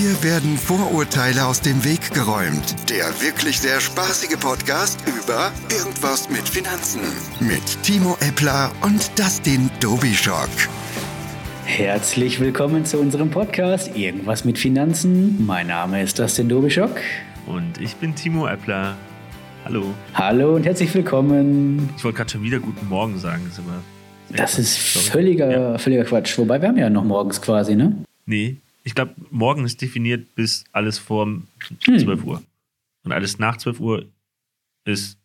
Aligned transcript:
Hier 0.00 0.22
werden 0.22 0.56
Vorurteile 0.56 1.44
aus 1.44 1.60
dem 1.60 1.84
Weg 1.84 2.14
geräumt. 2.14 2.88
Der 2.88 3.06
wirklich 3.20 3.58
sehr 3.58 3.80
spaßige 3.80 4.38
Podcast 4.38 5.02
über 5.08 5.50
Irgendwas 5.76 6.30
mit 6.30 6.48
Finanzen. 6.48 7.00
Mit 7.40 7.82
Timo 7.82 8.16
Eppler 8.20 8.70
und 8.82 9.18
Dustin 9.18 9.68
Dobischock. 9.80 10.50
Herzlich 11.64 12.38
willkommen 12.38 12.84
zu 12.84 12.98
unserem 12.98 13.30
Podcast 13.32 13.96
Irgendwas 13.96 14.44
mit 14.44 14.56
Finanzen. 14.56 15.44
Mein 15.44 15.66
Name 15.66 16.00
ist 16.00 16.16
Dustin 16.16 16.48
Dobischock. 16.48 17.00
Und 17.46 17.80
ich 17.80 17.96
bin 17.96 18.14
Timo 18.14 18.46
Eppler. 18.46 18.94
Hallo. 19.64 19.82
Hallo 20.14 20.54
und 20.54 20.64
herzlich 20.64 20.94
willkommen. 20.94 21.90
Ich 21.96 22.04
wollte 22.04 22.18
gerade 22.18 22.30
schon 22.30 22.44
wieder 22.44 22.60
guten 22.60 22.88
Morgen 22.88 23.18
sagen. 23.18 23.42
Das 23.48 23.58
ist, 23.58 23.64
immer 23.64 23.82
das 24.36 24.58
ist 24.60 24.78
völliger, 24.78 25.50
ja. 25.50 25.78
völliger 25.78 26.04
Quatsch. 26.04 26.38
Wobei 26.38 26.62
wir 26.62 26.68
haben 26.68 26.78
ja 26.78 26.88
noch 26.88 27.02
morgens 27.02 27.42
quasi, 27.42 27.74
ne? 27.74 27.96
Nee, 28.26 28.58
ich 28.88 28.94
glaube, 28.94 29.14
morgen 29.30 29.66
ist 29.66 29.82
definiert 29.82 30.34
bis 30.34 30.64
alles 30.72 30.98
vor 30.98 31.26
hm. 31.26 31.46
12 31.98 32.24
Uhr. 32.24 32.42
Und 33.04 33.12
alles 33.12 33.38
nach 33.38 33.58
12 33.58 33.80
Uhr 33.80 34.06
ist 34.86 35.18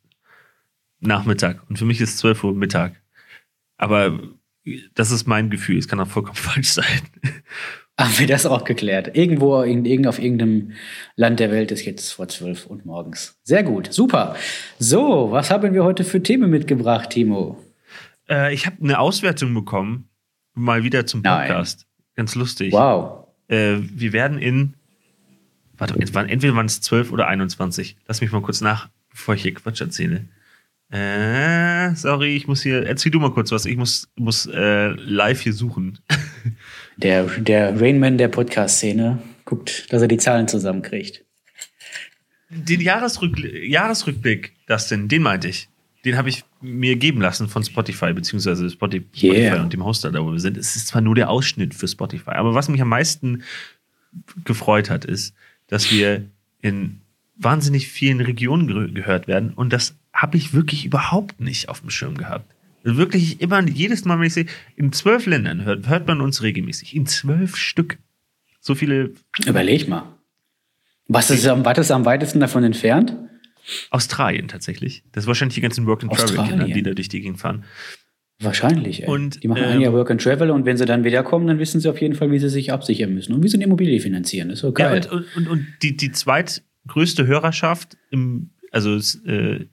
Nachmittag. 0.99 1.61
Und 1.69 1.79
für 1.79 1.85
mich 1.85 2.01
ist 2.01 2.17
12 2.17 2.43
Uhr 2.43 2.53
Mittag. 2.53 3.01
Aber 3.77 4.19
das 4.95 5.11
ist 5.11 5.27
mein 5.27 5.49
Gefühl. 5.49 5.77
Es 5.77 5.87
kann 5.87 6.01
auch 6.01 6.07
vollkommen 6.07 6.35
falsch 6.51 6.71
sein. 6.71 6.99
Haben 7.97 8.19
wir 8.19 8.27
das 8.27 8.45
auch 8.45 8.65
geklärt? 8.65 9.15
Irgendwo 9.15 9.61
in, 9.61 10.07
auf 10.07 10.19
irgendeinem 10.19 10.73
Land 11.15 11.39
der 11.39 11.49
Welt 11.49 11.71
ist 11.71 11.85
jetzt 11.85 12.11
vor 12.11 12.27
12 12.27 12.65
und 12.65 12.85
morgens. 12.85 13.39
Sehr 13.43 13.63
gut, 13.63 13.93
super. 13.93 14.35
So, 14.77 15.31
was 15.31 15.51
haben 15.51 15.73
wir 15.73 15.85
heute 15.85 16.03
für 16.03 16.21
Themen 16.21 16.49
mitgebracht, 16.49 17.11
Timo? 17.11 17.63
Äh, 18.27 18.53
ich 18.53 18.65
habe 18.65 18.83
eine 18.83 18.99
Auswertung 18.99 19.53
bekommen, 19.53 20.09
mal 20.53 20.83
wieder 20.83 21.05
zum 21.05 21.23
Podcast. 21.23 21.85
Nein. 21.87 22.15
Ganz 22.15 22.35
lustig. 22.35 22.73
Wow. 22.73 23.22
Äh, 23.53 23.77
wir 23.81 24.13
werden 24.13 24.39
in, 24.39 24.73
warte, 25.77 25.93
entweder 25.95 26.55
waren 26.55 26.65
es 26.65 26.81
12 26.81 27.11
oder 27.11 27.27
21. 27.27 27.97
Lass 28.07 28.21
mich 28.21 28.31
mal 28.31 28.41
kurz 28.41 28.61
nach, 28.61 28.89
bevor 29.11 29.35
ich 29.35 29.43
hier 29.43 29.53
Quatsch 29.53 29.81
erzähle. 29.81 30.25
Äh, 30.89 31.95
sorry, 31.95 32.35
ich 32.35 32.47
muss 32.47 32.63
hier, 32.63 32.85
erzähl 32.85 33.11
du 33.11 33.19
mal 33.19 33.31
kurz 33.31 33.51
was. 33.51 33.65
Ich 33.65 33.77
muss, 33.77 34.09
muss 34.15 34.47
äh, 34.47 34.89
live 34.89 35.41
hier 35.41 35.53
suchen. 35.53 35.99
Der, 36.97 37.23
der 37.23 37.81
Rainman 37.81 38.19
der 38.19 38.27
Podcast-Szene 38.27 39.17
guckt, 39.45 39.91
dass 39.91 40.03
er 40.03 40.07
die 40.07 40.17
Zahlen 40.17 40.47
zusammenkriegt. 40.47 41.25
Den 42.51 42.81
Jahresrück 42.81 43.39
Jahresrückblick, 43.39 44.53
das 44.67 44.89
denn, 44.89 45.07
den 45.07 45.23
meinte 45.23 45.47
ich 45.47 45.69
den 46.05 46.17
habe 46.17 46.29
ich 46.29 46.43
mir 46.61 46.95
geben 46.95 47.21
lassen 47.21 47.47
von 47.47 47.63
Spotify, 47.63 48.13
beziehungsweise 48.13 48.69
Spotify 48.69 49.31
yeah. 49.31 49.61
und 49.61 49.71
dem 49.71 49.85
Hoster, 49.85 50.11
da 50.11 50.23
wo 50.23 50.31
wir 50.31 50.39
sind. 50.39 50.57
Es 50.57 50.75
ist 50.75 50.87
zwar 50.87 51.01
nur 51.01 51.15
der 51.15 51.29
Ausschnitt 51.29 51.73
für 51.73 51.87
Spotify, 51.87 52.31
aber 52.31 52.53
was 52.53 52.69
mich 52.69 52.81
am 52.81 52.89
meisten 52.89 53.43
gefreut 54.43 54.89
hat, 54.89 55.05
ist, 55.05 55.33
dass 55.67 55.91
wir 55.91 56.25
in 56.61 57.01
wahnsinnig 57.35 57.87
vielen 57.87 58.21
Regionen 58.21 58.67
ge 58.67 58.91
gehört 58.91 59.27
werden 59.27 59.53
und 59.53 59.73
das 59.73 59.95
habe 60.13 60.37
ich 60.37 60.53
wirklich 60.53 60.85
überhaupt 60.85 61.39
nicht 61.39 61.69
auf 61.69 61.81
dem 61.81 61.89
Schirm 61.89 62.17
gehabt. 62.17 62.53
Wirklich 62.83 63.39
immer, 63.39 63.61
jedes 63.61 64.03
Mal, 64.03 64.19
wenn 64.19 64.27
ich 64.27 64.33
sehe, 64.33 64.45
in 64.75 64.91
zwölf 64.91 65.25
Ländern 65.25 65.63
hört, 65.63 65.87
hört 65.87 66.05
man 66.07 66.19
uns 66.19 66.43
regelmäßig. 66.43 66.95
In 66.95 67.05
zwölf 67.05 67.55
Stück. 67.55 67.97
So 68.59 68.75
viele. 68.75 69.11
Überleg 69.45 69.87
mal. 69.87 70.03
Was 71.07 71.29
ist 71.29 71.47
am, 71.47 71.63
was 71.63 71.77
ist 71.77 71.91
am 71.91 72.05
weitesten 72.05 72.41
davon 72.41 72.63
entfernt? 72.63 73.15
Australien 73.89 74.47
tatsächlich. 74.47 75.03
Das 75.11 75.23
ist 75.23 75.27
wahrscheinlich 75.27 75.55
die 75.55 75.61
ganzen 75.61 75.85
Work-and-Travel-Kinder, 75.85 76.65
die 76.65 76.83
da 76.83 76.93
durch 76.93 77.09
die 77.09 77.21
Gegend 77.21 77.39
fahren. 77.39 77.63
Wahrscheinlich. 78.39 79.03
Ey. 79.03 79.09
Und, 79.09 79.43
die 79.43 79.47
machen 79.47 79.63
ähm, 79.63 79.69
ein 79.69 79.81
Jahr 79.81 79.93
Work 79.93 80.11
and 80.11 80.21
Travel 80.21 80.51
und 80.51 80.65
wenn 80.65 80.77
sie 80.77 80.85
dann 80.85 81.03
wiederkommen, 81.03 81.47
dann 81.47 81.59
wissen 81.59 81.79
sie 81.79 81.89
auf 81.89 82.01
jeden 82.01 82.15
Fall, 82.15 82.31
wie 82.31 82.39
sie 82.39 82.49
sich 82.49 82.71
absichern 82.71 83.13
müssen 83.13 83.33
und 83.33 83.43
wie 83.43 83.47
sie 83.47 83.57
eine 83.57 83.65
Immobilie 83.65 83.99
finanzieren. 83.99 84.49
Das 84.49 84.59
ist 84.59 84.63
okay. 84.65 84.81
Ja, 84.81 85.11
und, 85.11 85.35
und, 85.35 85.47
und 85.47 85.67
die, 85.81 85.95
die 85.95 86.11
zweitgrößte 86.11 87.25
Hörerschaft 87.25 87.97
im, 88.09 88.51
also 88.71 88.97
äh, 89.25 89.67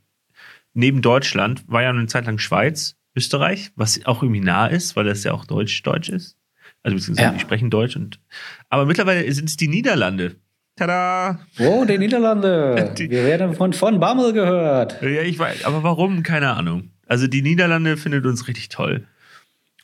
neben 0.75 1.02
Deutschland 1.02 1.64
war 1.69 1.82
ja 1.82 1.91
eine 1.91 2.06
Zeit 2.06 2.26
lang 2.26 2.38
Schweiz, 2.38 2.97
Österreich, 3.16 3.72
was 3.75 4.04
auch 4.06 4.22
irgendwie 4.22 4.41
nah 4.41 4.66
ist, 4.66 4.94
weil 4.94 5.04
das 5.04 5.25
ja 5.25 5.32
auch 5.32 5.44
Deutsch-Deutsch 5.44 6.10
ist. 6.10 6.37
Also 6.82 6.97
beziehungsweise 6.97 7.28
ja. 7.28 7.34
die 7.34 7.41
sprechen 7.41 7.70
Deutsch 7.70 7.97
und 7.97 8.20
aber 8.69 8.87
mittlerweile 8.87 9.31
sind 9.32 9.48
es 9.48 9.56
die 9.56 9.69
Niederlande. 9.69 10.37
Tada! 10.80 11.38
Oh, 11.58 11.84
die 11.84 11.98
Niederlande. 11.98 12.94
Die, 12.98 13.10
Wir 13.10 13.26
werden 13.26 13.54
von, 13.54 13.74
von 13.74 14.00
Bammel 14.00 14.32
gehört. 14.32 15.02
Ja, 15.02 15.20
ich 15.20 15.38
weiß, 15.38 15.66
aber 15.66 15.82
warum? 15.82 16.22
Keine 16.22 16.56
Ahnung. 16.56 16.88
Also 17.06 17.26
die 17.26 17.42
Niederlande 17.42 17.98
findet 17.98 18.24
uns 18.24 18.48
richtig 18.48 18.70
toll. 18.70 19.06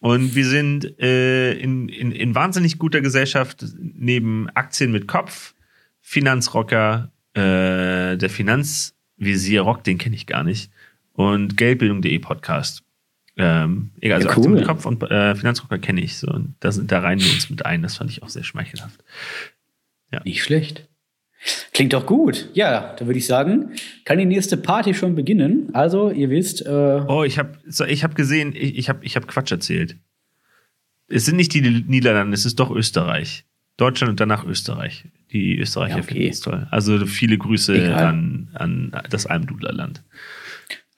Und 0.00 0.34
wir 0.34 0.46
sind 0.46 0.98
äh, 0.98 1.52
in, 1.52 1.90
in, 1.90 2.12
in 2.12 2.34
wahnsinnig 2.34 2.78
guter 2.78 3.02
Gesellschaft 3.02 3.62
neben 3.78 4.48
Aktien 4.54 4.90
mit 4.90 5.06
Kopf, 5.06 5.52
Finanzrocker, 6.00 7.10
äh, 7.34 8.16
der 8.16 8.30
Finanzvisier 8.30 9.60
Rock, 9.60 9.84
den 9.84 9.98
kenne 9.98 10.16
ich 10.16 10.26
gar 10.26 10.44
nicht, 10.44 10.70
und 11.12 11.58
Geldbildung.de 11.58 12.18
Podcast. 12.20 12.84
Ähm, 13.36 13.90
egal, 14.00 14.16
also 14.16 14.28
ja, 14.28 14.34
cool. 14.34 14.38
Aktien 14.38 14.54
mit 14.54 14.66
Kopf 14.66 14.86
und 14.86 15.02
äh, 15.02 15.34
Finanzrocker 15.34 15.78
kenne 15.78 16.00
ich 16.00 16.16
so. 16.16 16.28
Und 16.28 16.54
da, 16.60 16.72
sind, 16.72 16.90
da 16.90 17.00
reihen 17.00 17.20
wir 17.20 17.30
uns 17.30 17.50
mit 17.50 17.66
ein. 17.66 17.82
Das 17.82 17.96
fand 17.96 18.10
ich 18.10 18.22
auch 18.22 18.30
sehr 18.30 18.44
schmeichelhaft. 18.44 19.04
Ja. 20.12 20.22
Nicht 20.24 20.42
schlecht. 20.42 20.88
Klingt 21.72 21.92
doch 21.92 22.06
gut. 22.06 22.48
Ja, 22.54 22.94
da 22.98 23.06
würde 23.06 23.18
ich 23.18 23.26
sagen, 23.26 23.72
kann 24.04 24.18
die 24.18 24.24
nächste 24.24 24.56
Party 24.56 24.94
schon 24.94 25.14
beginnen. 25.14 25.70
Also, 25.74 26.10
ihr 26.10 26.30
wisst. 26.30 26.64
Äh 26.64 26.70
oh, 27.06 27.24
ich 27.24 27.38
habe 27.38 27.58
ich 27.86 28.04
hab 28.04 28.14
gesehen, 28.14 28.52
ich, 28.54 28.78
ich 28.78 28.88
habe 28.88 29.04
ich 29.04 29.16
hab 29.16 29.28
Quatsch 29.28 29.52
erzählt. 29.52 29.96
Es 31.08 31.24
sind 31.24 31.36
nicht 31.36 31.54
die 31.54 31.60
Niederlande, 31.60 32.34
es 32.34 32.44
ist 32.44 32.58
doch 32.58 32.70
Österreich. 32.70 33.44
Deutschland 33.76 34.10
und 34.10 34.20
danach 34.20 34.44
Österreich. 34.44 35.04
Die 35.32 35.58
Österreicher 35.58 35.96
ja, 35.96 36.02
okay. 36.02 36.14
finden 36.14 36.30
es 36.30 36.40
toll. 36.40 36.66
Also 36.70 37.04
viele 37.06 37.36
Grüße 37.36 37.94
an, 37.94 38.48
an 38.54 39.02
das 39.10 39.26
Almdudlerland. 39.26 40.02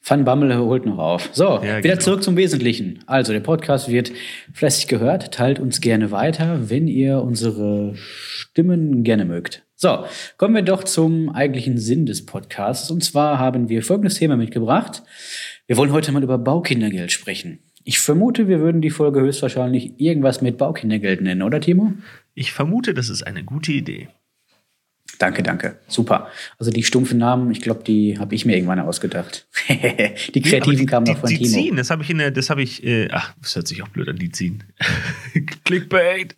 Van 0.08 0.24
Bammel 0.24 0.56
holt 0.56 0.86
noch 0.86 0.98
auf. 0.98 1.28
So, 1.32 1.44
ja, 1.44 1.78
wieder 1.78 1.80
genau. 1.80 2.00
zurück 2.00 2.22
zum 2.22 2.36
Wesentlichen. 2.36 3.00
Also, 3.06 3.32
der 3.32 3.40
Podcast 3.40 3.88
wird 3.88 4.12
fleißig 4.54 4.88
gehört. 4.88 5.32
Teilt 5.32 5.60
uns 5.60 5.80
gerne 5.80 6.10
weiter, 6.10 6.70
wenn 6.70 6.88
ihr 6.88 7.22
unsere 7.22 7.94
Stimmen 7.94 9.04
gerne 9.04 9.24
mögt. 9.24 9.64
So, 9.76 10.04
kommen 10.38 10.54
wir 10.54 10.62
doch 10.62 10.82
zum 10.82 11.30
eigentlichen 11.30 11.78
Sinn 11.78 12.06
des 12.06 12.26
Podcasts. 12.26 12.90
Und 12.90 13.04
zwar 13.04 13.38
haben 13.38 13.68
wir 13.68 13.82
folgendes 13.82 14.16
Thema 14.16 14.36
mitgebracht. 14.36 15.02
Wir 15.66 15.76
wollen 15.76 15.92
heute 15.92 16.10
mal 16.12 16.22
über 16.22 16.38
Baukindergeld 16.38 17.12
sprechen. 17.12 17.60
Ich 17.84 18.00
vermute, 18.00 18.48
wir 18.48 18.60
würden 18.60 18.82
die 18.82 18.90
Folge 18.90 19.20
höchstwahrscheinlich 19.20 20.00
irgendwas 20.00 20.42
mit 20.42 20.58
Baukindergeld 20.58 21.20
nennen, 21.20 21.42
oder 21.42 21.60
Timo? 21.60 21.92
Ich 22.34 22.52
vermute, 22.52 22.92
das 22.92 23.08
ist 23.08 23.22
eine 23.22 23.44
gute 23.44 23.72
Idee. 23.72 24.08
Danke, 25.18 25.42
danke. 25.42 25.78
Super. 25.88 26.28
Also 26.58 26.70
die 26.70 26.84
stumpfen 26.84 27.18
Namen, 27.18 27.50
ich 27.50 27.60
glaube, 27.60 27.82
die 27.82 28.18
habe 28.18 28.34
ich 28.34 28.44
mir 28.44 28.54
irgendwann 28.54 28.78
ausgedacht. 28.78 29.48
die 29.68 30.42
kreativen 30.42 30.86
kamen 30.86 31.06
noch 31.06 31.18
von 31.18 31.28
die 31.28 31.38
Timo. 31.38 31.48
Ziehen, 31.48 31.76
das 31.76 31.90
habe 31.90 32.02
ich 32.02 32.10
in 32.10 32.18
der, 32.18 32.30
das 32.30 32.50
habe 32.50 32.62
ich, 32.62 32.84
äh, 32.84 33.08
ach, 33.10 33.34
das 33.42 33.56
hört 33.56 33.66
sich 33.66 33.82
auch 33.82 33.88
blöd 33.88 34.08
an, 34.08 34.16
die 34.16 34.30
ziehen. 34.30 34.62
Clickbait. 35.64 36.36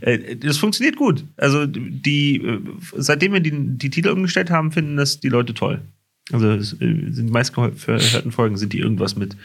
Äh, 0.00 0.36
das 0.36 0.58
funktioniert 0.58 0.96
gut. 0.96 1.24
Also 1.36 1.66
die, 1.66 2.38
äh, 2.38 2.60
seitdem 2.96 3.34
wir 3.34 3.40
die, 3.40 3.52
die 3.54 3.90
Titel 3.90 4.08
umgestellt 4.08 4.50
haben, 4.50 4.72
finden 4.72 4.96
das 4.96 5.20
die 5.20 5.28
Leute 5.28 5.54
toll. 5.54 5.82
Also 6.32 6.50
äh, 6.50 6.62
sind 6.62 7.16
die 7.16 7.32
meistgehörten 7.32 8.32
Folgen 8.32 8.56
sind 8.56 8.72
die 8.72 8.80
irgendwas 8.80 9.14
mit 9.14 9.36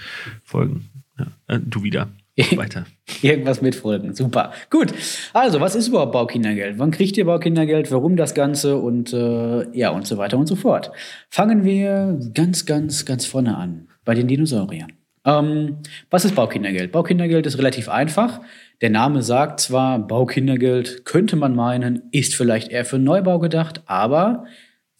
Folgen. 0.43 0.89
Ja, 1.19 1.59
du 1.59 1.83
wieder. 1.83 2.09
Weiter. 2.55 2.85
Irgendwas 3.21 3.61
mitfolgen. 3.61 4.13
Super. 4.13 4.51
Gut. 4.69 4.93
Also, 5.33 5.59
was 5.59 5.75
ist 5.75 5.89
überhaupt 5.89 6.13
Baukindergeld? 6.13 6.79
Wann 6.79 6.91
kriegt 6.91 7.17
ihr 7.17 7.25
Baukindergeld? 7.25 7.91
Warum 7.91 8.15
das 8.15 8.33
Ganze? 8.33 8.77
Und 8.77 9.13
äh, 9.13 9.69
ja, 9.77 9.89
und 9.89 10.07
so 10.07 10.17
weiter 10.17 10.37
und 10.37 10.47
so 10.47 10.55
fort. 10.55 10.91
Fangen 11.29 11.65
wir 11.65 12.19
ganz, 12.33 12.65
ganz, 12.65 13.05
ganz 13.05 13.25
vorne 13.25 13.57
an. 13.57 13.87
Bei 14.05 14.15
den 14.15 14.27
Dinosauriern. 14.27 14.93
Ähm, 15.25 15.77
was 16.09 16.25
ist 16.25 16.35
Baukindergeld? 16.35 16.91
Baukindergeld 16.91 17.45
ist 17.45 17.57
relativ 17.57 17.89
einfach. 17.89 18.41
Der 18.81 18.89
Name 18.89 19.21
sagt 19.21 19.59
zwar, 19.59 19.99
Baukindergeld 19.99 21.05
könnte 21.05 21.35
man 21.35 21.55
meinen, 21.55 22.03
ist 22.11 22.35
vielleicht 22.35 22.71
eher 22.71 22.85
für 22.85 22.97
Neubau 22.97 23.37
gedacht, 23.37 23.83
aber 23.85 24.45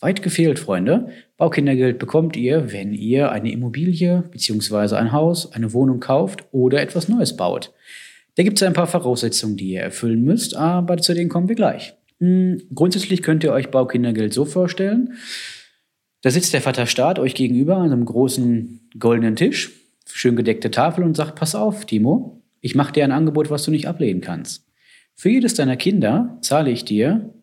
weit 0.02 0.22
gefehlt, 0.22 0.60
Freunde. 0.60 1.10
Baukindergeld 1.38 2.00
bekommt 2.00 2.36
ihr, 2.36 2.72
wenn 2.72 2.94
ihr 2.94 3.32
eine 3.32 3.52
Immobilie 3.52 4.24
bzw. 4.32 4.96
ein 4.96 5.12
Haus, 5.12 5.54
eine 5.54 5.74
Wohnung 5.74 6.00
kauft 6.00 6.44
oder 6.52 6.82
etwas 6.82 7.08
Neues 7.08 7.38
baut. 7.38 7.72
Da 8.36 8.44
gibt 8.44 8.60
es 8.60 8.68
ein 8.68 8.74
paar 8.74 8.88
Voraussetzungen, 8.88 9.58
die 9.58 9.72
ihr 9.72 9.82
erfüllen 9.82 10.24
müsst, 10.24 10.56
aber 10.56 10.98
zu 10.98 11.14
denen 11.14 11.30
kommen 11.30 11.48
wir 11.48 11.56
gleich. 11.56 11.94
Hm, 12.20 12.62
grundsätzlich 12.74 13.22
könnt 13.22 13.44
ihr 13.44 13.52
euch 13.52 13.70
Baukindergeld 13.70 14.34
so 14.34 14.46
vorstellen. 14.46 15.14
Da 16.22 16.30
sitzt 16.30 16.54
der 16.54 16.62
Vater 16.62 16.86
Staat 16.86 17.20
euch 17.20 17.36
gegenüber 17.36 17.78
an 17.78 17.92
einem 17.92 18.06
großen 18.06 18.90
goldenen 19.00 19.36
Tisch, 19.36 19.72
schön 20.06 20.36
gedeckte 20.36 20.72
Tafel 20.72 21.04
und 21.04 21.16
sagt, 21.16 21.36
pass 21.36 21.56
auf, 21.56 21.86
Timo, 21.86 22.42
ich 22.60 22.76
mache 22.76 22.94
dir 22.94 23.04
ein 23.04 23.12
Angebot, 23.12 23.50
was 23.50 23.64
du 23.64 23.72
nicht 23.72 23.88
ablehnen 23.88 24.22
kannst. 24.22 24.66
Für 25.16 25.30
jedes 25.30 25.56
deiner 25.56 25.78
Kinder 25.78 26.38
zahle 26.42 26.72
ich 26.72 26.86
dir 26.86 27.34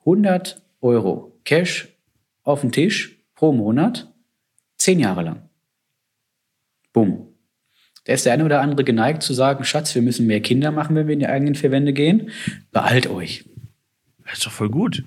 100 0.00 0.62
Euro 0.80 1.32
Cash 1.44 1.91
auf 2.42 2.60
den 2.60 2.72
Tisch 2.72 3.18
pro 3.34 3.52
Monat, 3.52 4.12
zehn 4.76 4.98
Jahre 4.98 5.22
lang. 5.22 5.48
Bumm. 6.92 7.28
Da 8.04 8.12
ist 8.14 8.26
der 8.26 8.32
eine 8.32 8.44
oder 8.44 8.60
andere 8.60 8.84
geneigt 8.84 9.22
zu 9.22 9.32
sagen, 9.32 9.64
Schatz, 9.64 9.94
wir 9.94 10.02
müssen 10.02 10.26
mehr 10.26 10.40
Kinder 10.40 10.72
machen, 10.72 10.96
wenn 10.96 11.06
wir 11.06 11.14
in 11.14 11.20
die 11.20 11.28
eigenen 11.28 11.54
vier 11.54 11.70
Wände 11.70 11.92
gehen. 11.92 12.30
Beeilt 12.72 13.06
euch. 13.06 13.44
Das 14.24 14.34
ist 14.34 14.46
doch 14.46 14.52
voll 14.52 14.70
gut. 14.70 15.04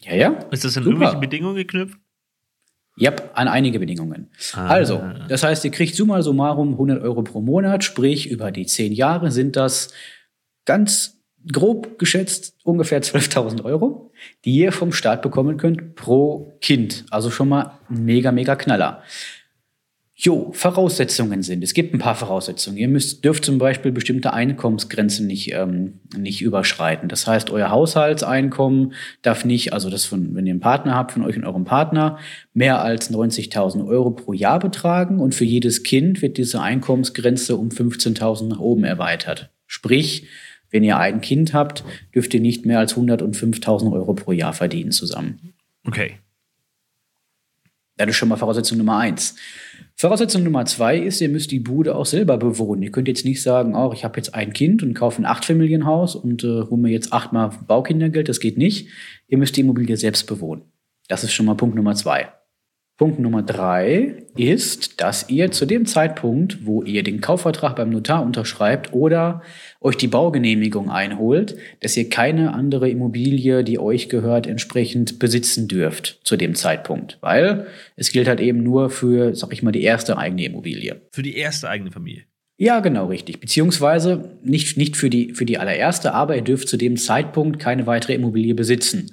Ja, 0.00 0.14
ja. 0.14 0.30
Ist 0.50 0.64
das 0.64 0.76
an 0.76 0.84
Super. 0.84 0.96
irgendwelche 0.96 1.18
Bedingungen 1.18 1.56
geknüpft? 1.56 1.98
Ja, 2.96 3.12
an 3.34 3.48
einige 3.48 3.80
Bedingungen. 3.80 4.30
Ah. 4.52 4.66
Also, 4.68 5.02
das 5.28 5.42
heißt, 5.42 5.64
ihr 5.64 5.70
kriegt 5.70 5.96
summa 5.96 6.22
summarum 6.22 6.72
100 6.72 7.02
Euro 7.02 7.22
pro 7.22 7.40
Monat, 7.40 7.82
sprich 7.82 8.30
über 8.30 8.52
die 8.52 8.66
10 8.66 8.92
Jahre 8.92 9.32
sind 9.32 9.56
das 9.56 9.92
ganz 10.64 11.13
grob 11.52 11.98
geschätzt 11.98 12.56
ungefähr 12.64 13.02
12.000 13.02 13.64
Euro, 13.64 14.10
die 14.44 14.56
ihr 14.56 14.72
vom 14.72 14.92
Staat 14.92 15.22
bekommen 15.22 15.56
könnt 15.56 15.94
pro 15.94 16.52
Kind. 16.60 17.04
Also 17.10 17.30
schon 17.30 17.48
mal 17.48 17.78
ein 17.88 18.04
mega, 18.04 18.32
mega 18.32 18.56
Knaller. 18.56 19.02
Jo, 20.16 20.52
Voraussetzungen 20.52 21.42
sind. 21.42 21.64
Es 21.64 21.74
gibt 21.74 21.92
ein 21.92 21.98
paar 21.98 22.14
Voraussetzungen. 22.14 22.76
Ihr 22.76 22.86
müsst, 22.86 23.24
dürft 23.24 23.44
zum 23.44 23.58
Beispiel 23.58 23.90
bestimmte 23.90 24.32
Einkommensgrenzen 24.32 25.26
nicht, 25.26 25.52
ähm, 25.52 25.98
nicht 26.16 26.40
überschreiten. 26.40 27.08
Das 27.08 27.26
heißt, 27.26 27.50
euer 27.50 27.70
Haushaltseinkommen 27.70 28.92
darf 29.22 29.44
nicht, 29.44 29.72
also 29.72 29.90
das 29.90 30.04
von, 30.04 30.36
wenn 30.36 30.46
ihr 30.46 30.52
einen 30.52 30.60
Partner 30.60 30.94
habt, 30.94 31.12
von 31.12 31.24
euch 31.24 31.36
und 31.36 31.44
eurem 31.44 31.64
Partner, 31.64 32.18
mehr 32.52 32.80
als 32.80 33.10
90.000 33.12 33.84
Euro 33.88 34.12
pro 34.12 34.32
Jahr 34.32 34.60
betragen. 34.60 35.18
Und 35.18 35.34
für 35.34 35.44
jedes 35.44 35.82
Kind 35.82 36.22
wird 36.22 36.38
diese 36.38 36.62
Einkommensgrenze 36.62 37.56
um 37.56 37.70
15.000 37.70 38.46
nach 38.46 38.60
oben 38.60 38.84
erweitert. 38.84 39.50
Sprich, 39.66 40.28
wenn 40.74 40.82
ihr 40.82 40.98
ein 40.98 41.20
Kind 41.20 41.54
habt, 41.54 41.84
dürft 42.12 42.34
ihr 42.34 42.40
nicht 42.40 42.66
mehr 42.66 42.80
als 42.80 42.96
105.000 42.96 43.92
Euro 43.92 44.12
pro 44.12 44.32
Jahr 44.32 44.52
verdienen 44.52 44.90
zusammen. 44.90 45.54
Okay. 45.86 46.16
Das 47.96 48.08
ist 48.08 48.16
schon 48.16 48.28
mal 48.28 48.34
Voraussetzung 48.36 48.78
Nummer 48.78 48.98
eins. 48.98 49.36
Voraussetzung 49.94 50.42
Nummer 50.42 50.66
zwei 50.66 50.98
ist, 50.98 51.20
ihr 51.20 51.28
müsst 51.28 51.52
die 51.52 51.60
Bude 51.60 51.94
auch 51.94 52.06
selber 52.06 52.38
bewohnen. 52.38 52.82
Ihr 52.82 52.90
könnt 52.90 53.06
jetzt 53.06 53.24
nicht 53.24 53.40
sagen, 53.40 53.76
oh, 53.76 53.92
ich 53.94 54.02
habe 54.02 54.16
jetzt 54.16 54.34
ein 54.34 54.52
Kind 54.52 54.82
und 54.82 54.94
kaufe 54.94 55.22
ein 55.22 55.26
Achtfamilienhaus 55.26 56.16
und 56.16 56.42
äh, 56.42 56.62
hole 56.62 56.82
mir 56.82 56.90
jetzt 56.90 57.12
achtmal 57.12 57.52
Baukindergeld. 57.68 58.28
Das 58.28 58.40
geht 58.40 58.58
nicht. 58.58 58.88
Ihr 59.28 59.38
müsst 59.38 59.56
die 59.56 59.60
Immobilie 59.60 59.96
selbst 59.96 60.26
bewohnen. 60.26 60.62
Das 61.06 61.22
ist 61.22 61.32
schon 61.32 61.46
mal 61.46 61.54
Punkt 61.54 61.76
Nummer 61.76 61.94
zwei. 61.94 62.32
Punkt 62.96 63.18
Nummer 63.18 63.42
drei 63.42 64.18
ist, 64.36 65.00
dass 65.00 65.28
ihr 65.28 65.50
zu 65.50 65.66
dem 65.66 65.84
Zeitpunkt, 65.84 66.64
wo 66.64 66.84
ihr 66.84 67.02
den 67.02 67.20
Kaufvertrag 67.20 67.74
beim 67.74 67.90
Notar 67.90 68.22
unterschreibt 68.22 68.92
oder 68.92 69.42
euch 69.80 69.96
die 69.96 70.06
Baugenehmigung 70.06 70.90
einholt, 70.90 71.56
dass 71.80 71.96
ihr 71.96 72.08
keine 72.08 72.54
andere 72.54 72.88
Immobilie, 72.88 73.64
die 73.64 73.80
euch 73.80 74.08
gehört, 74.08 74.46
entsprechend 74.46 75.18
besitzen 75.18 75.66
dürft 75.66 76.20
zu 76.22 76.36
dem 76.36 76.54
Zeitpunkt. 76.54 77.18
Weil 77.20 77.66
es 77.96 78.12
gilt 78.12 78.28
halt 78.28 78.38
eben 78.38 78.62
nur 78.62 78.90
für, 78.90 79.34
sag 79.34 79.52
ich 79.52 79.64
mal, 79.64 79.72
die 79.72 79.82
erste 79.82 80.16
eigene 80.16 80.44
Immobilie. 80.44 81.00
Für 81.10 81.22
die 81.22 81.36
erste 81.36 81.68
eigene 81.68 81.90
Familie. 81.90 82.26
Ja, 82.56 82.78
genau, 82.78 83.06
richtig. 83.06 83.40
Beziehungsweise 83.40 84.38
nicht, 84.44 84.76
nicht 84.76 84.96
für, 84.96 85.10
die, 85.10 85.34
für 85.34 85.44
die 85.44 85.58
allererste, 85.58 86.14
aber 86.14 86.36
ihr 86.36 86.42
dürft 86.42 86.68
zu 86.68 86.76
dem 86.76 86.96
Zeitpunkt 86.96 87.58
keine 87.58 87.88
weitere 87.88 88.14
Immobilie 88.14 88.54
besitzen. 88.54 89.10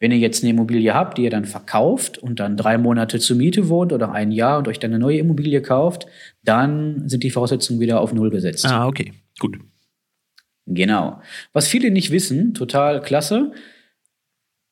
Wenn 0.00 0.12
ihr 0.12 0.18
jetzt 0.18 0.42
eine 0.42 0.50
Immobilie 0.50 0.94
habt, 0.94 1.18
die 1.18 1.24
ihr 1.24 1.30
dann 1.30 1.44
verkauft 1.44 2.18
und 2.18 2.38
dann 2.38 2.56
drei 2.56 2.78
Monate 2.78 3.18
zur 3.18 3.36
Miete 3.36 3.68
wohnt 3.68 3.92
oder 3.92 4.12
ein 4.12 4.30
Jahr 4.30 4.58
und 4.58 4.68
euch 4.68 4.78
dann 4.78 4.92
eine 4.92 5.00
neue 5.00 5.18
Immobilie 5.18 5.60
kauft, 5.60 6.06
dann 6.44 7.08
sind 7.08 7.24
die 7.24 7.30
Voraussetzungen 7.30 7.80
wieder 7.80 8.00
auf 8.00 8.12
Null 8.12 8.30
besetzt. 8.30 8.64
Ah, 8.66 8.86
okay. 8.86 9.12
Gut. 9.38 9.58
Genau. 10.66 11.20
Was 11.52 11.66
viele 11.66 11.90
nicht 11.90 12.10
wissen, 12.10 12.54
total 12.54 13.00
klasse. 13.00 13.52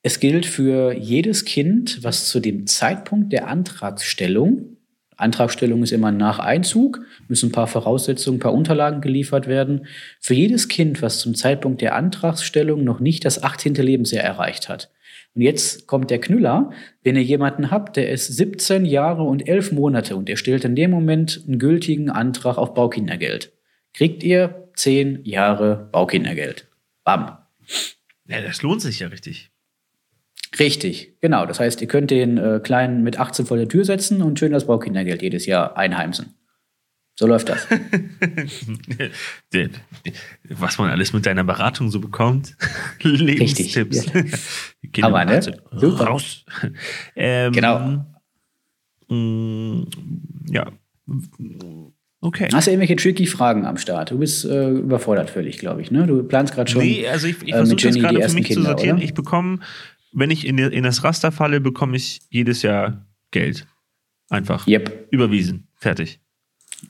Es 0.03 0.21
gilt 0.21 0.47
für 0.47 0.93
jedes 0.93 1.45
Kind, 1.45 2.05
was 2.05 2.29
zu 2.29 2.39
dem 2.39 2.67
Zeitpunkt 2.67 3.33
der 3.33 3.49
Antragsstellung, 3.49 4.77
Antragstellung 5.17 5.83
ist 5.83 5.93
immer 5.93 6.13
nach 6.13 6.39
Einzug, 6.39 7.01
müssen 7.27 7.49
ein 7.49 7.53
paar 7.53 7.67
Voraussetzungen, 7.67 8.37
ein 8.37 8.41
paar 8.41 8.53
Unterlagen 8.53 9.01
geliefert 9.01 9.47
werden. 9.47 9.87
Für 10.21 10.35
jedes 10.35 10.69
Kind, 10.69 11.01
was 11.01 11.21
zum 11.21 11.35
Zeitpunkt 11.35 11.81
der 11.81 11.95
Antragsstellung 11.95 12.85
noch 12.85 13.01
nicht 13.01 13.25
das 13.25 13.43
18. 13.43 13.75
Lebensjahr 13.75 14.25
erreicht 14.25 14.69
hat. 14.69 14.91
Und 15.37 15.43
jetzt 15.43 15.87
kommt 15.87 16.11
der 16.11 16.19
Knüller. 16.19 16.71
Wenn 17.03 17.15
ihr 17.15 17.23
jemanden 17.23 17.71
habt, 17.71 17.97
der 17.97 18.11
ist 18.11 18.27
17 18.27 18.87
Jahre 18.87 19.23
und 19.23 19.47
11 19.47 19.73
Monate 19.73 20.17
und 20.17 20.31
er 20.31 20.39
stellt 20.39 20.65
in 20.65 20.75
dem 20.75 20.91
Moment 20.91 21.45
einen 21.47 21.59
gültigen 21.59 22.09
Antrag 22.09 22.57
auf 22.57 22.73
Baukindergeld, 22.73 23.53
kriegt 23.93 24.23
ihr 24.23 24.71
10 24.77 25.25
Jahre 25.25 25.91
Baukindergeld. 25.93 26.69
Bam. 27.05 27.37
Ja, 28.27 28.41
das 28.41 28.63
lohnt 28.63 28.81
sich 28.81 29.01
ja 29.01 29.09
richtig. 29.09 29.51
Richtig, 30.59 31.21
genau. 31.21 31.45
Das 31.45 31.61
heißt, 31.61 31.83
ihr 31.83 31.89
könnt 31.89 32.11
den 32.11 32.39
äh, 32.39 32.61
Kleinen 32.63 33.03
mit 33.03 33.21
18 33.21 33.45
vor 33.45 33.59
der 33.59 33.69
Tür 33.69 33.85
setzen 33.85 34.23
und 34.23 34.39
schön 34.39 34.53
das 34.53 34.67
Baukindergeld 34.67 35.21
jedes 35.21 35.45
Jahr 35.45 35.77
einheimsen. 35.77 36.35
So 37.19 37.27
läuft 37.27 37.49
das. 37.49 37.67
Was 40.51 40.79
man 40.79 40.91
alles 40.91 41.13
mit 41.15 41.25
deiner 41.25 41.45
Beratung 41.45 41.91
so 41.91 41.99
bekommt. 42.01 42.57
Lebenstipps. 43.03 44.07
Ja. 44.07 44.13
Kinder 44.93 45.09
Aber, 45.09 45.25
ne? 45.25 45.41
Super. 45.73 46.05
Raus. 46.05 46.45
Ähm, 47.15 47.53
Genau. 47.53 48.05
mh, 49.09 49.87
ja. 50.51 50.71
Okay. 52.21 52.49
Hast 52.53 52.67
du 52.67 52.71
irgendwelche 52.73 52.97
tricky 52.97 53.27
Fragen 53.27 53.65
am 53.65 53.77
Start? 53.79 54.11
Du 54.11 54.19
bist 54.19 54.45
äh, 54.45 54.71
überfordert 54.71 55.31
völlig, 55.31 55.59
glaube 55.59 55.81
ich. 55.81 55.91
Ne? 55.91 56.07
Du 56.07 56.23
planst 56.25 56.55
gerade 56.55 56.71
schon. 56.71 56.83
Nee, 56.83 57.07
also 57.09 57.29
ich, 57.29 57.41
ich 57.43 57.49
äh, 57.49 57.57
versuche 57.57 57.77
das 57.83 57.95
gerade 57.97 58.29
für 58.29 58.35
mich 58.35 58.47
zu 58.49 58.55
Kinder, 58.55 58.71
sortieren. 58.71 58.97
oder? 58.97 59.05
Ich 59.05 59.15
bekomme, 59.15 59.61
wenn 60.13 60.31
ich 60.31 60.47
in, 60.47 60.59
in 60.59 60.83
das 60.83 61.03
Raster 61.05 61.33
falle, 61.33 61.61
bekomme 61.61 61.97
ich 61.97 62.21
jedes 62.31 62.63
Jahr 62.63 63.07
Geld. 63.31 63.67
Einfach. 64.29 64.67
Yep, 64.67 65.09
Überwiesen. 65.13 65.69
Fertig. 65.77 66.21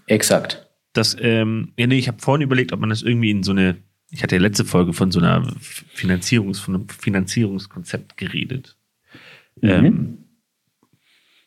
Exakt. 0.06 0.66
Das, 0.92 1.16
ähm, 1.20 1.72
ja, 1.78 1.86
nee, 1.86 1.98
ich 1.98 2.08
habe 2.08 2.18
vorhin 2.20 2.42
überlegt, 2.42 2.72
ob 2.72 2.80
man 2.80 2.90
das 2.90 3.02
irgendwie 3.02 3.30
in 3.30 3.42
so 3.42 3.52
eine, 3.52 3.76
ich 4.10 4.22
hatte 4.22 4.36
ja 4.36 4.40
letzte 4.40 4.64
Folge 4.64 4.92
von 4.92 5.10
so 5.10 5.18
einer 5.18 5.46
Finanzierungs, 5.60 6.58
von 6.58 6.74
einem 6.74 6.88
Finanzierungskonzept 6.88 8.16
geredet. 8.16 8.76
Mhm. 9.60 9.68
Ähm, 9.68 10.18